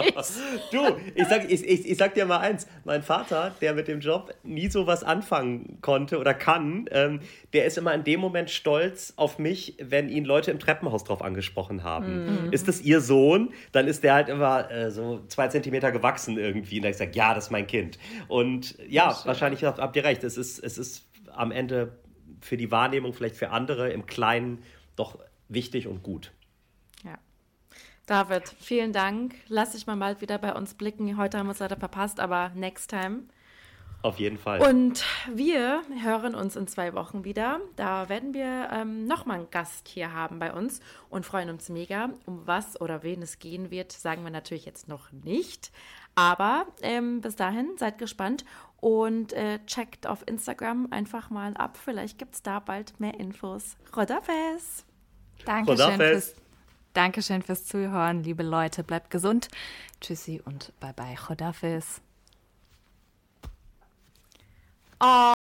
[0.70, 2.66] Du, ich sag, ich, ich, ich sag dir mal eins.
[2.84, 7.20] Mein Vater, der mit dem Job nie so was anfangen konnte oder kann, ähm,
[7.54, 11.22] der ist immer in dem Moment stolz auf mich, wenn ihn Leute im Treppenhaus drauf
[11.22, 12.46] angesprochen haben.
[12.46, 12.52] Mhm.
[12.52, 13.54] Ist das ihr Sohn?
[13.72, 16.76] Dann ist der halt immer äh, so zwei Zentimeter gewachsen irgendwie.
[16.76, 17.98] Und da ich sage, ja, das ist mein Kind.
[18.28, 20.24] Und ja, wahrscheinlich habt, habt ihr recht.
[20.24, 21.92] Es ist, es ist am Ende
[22.40, 24.62] für die Wahrnehmung vielleicht für andere im Kleinen
[24.96, 25.18] doch
[25.48, 26.32] wichtig und gut.
[27.04, 27.18] Ja.
[28.06, 29.34] David, vielen Dank.
[29.48, 31.16] Lass dich mal bald wieder bei uns blicken.
[31.16, 33.24] Heute haben wir es leider verpasst, aber next time.
[34.02, 34.60] Auf jeden Fall.
[34.60, 37.60] Und wir hören uns in zwei Wochen wieder.
[37.74, 40.80] Da werden wir ähm, nochmal einen Gast hier haben bei uns
[41.10, 42.10] und freuen uns mega.
[42.24, 45.72] Um was oder wen es gehen wird, sagen wir natürlich jetzt noch nicht.
[46.14, 48.44] Aber ähm, bis dahin seid gespannt
[48.80, 51.78] und äh, checkt auf Instagram einfach mal ab.
[51.82, 53.76] Vielleicht gibt es da bald mehr Infos.
[53.96, 54.84] Rodafes!
[55.44, 56.34] Dankeschön fürs,
[56.92, 58.82] Dankeschön fürs Zuhören, liebe Leute.
[58.82, 59.48] Bleibt gesund.
[60.00, 61.16] Tschüssi und bye bye.
[61.28, 62.00] Rodafes.
[65.00, 65.32] Oh.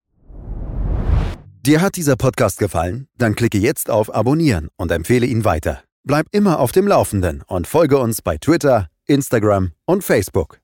[1.62, 3.08] Dir hat dieser Podcast gefallen?
[3.16, 5.82] Dann klicke jetzt auf Abonnieren und empfehle ihn weiter.
[6.02, 10.63] Bleib immer auf dem Laufenden und folge uns bei Twitter, Instagram und Facebook.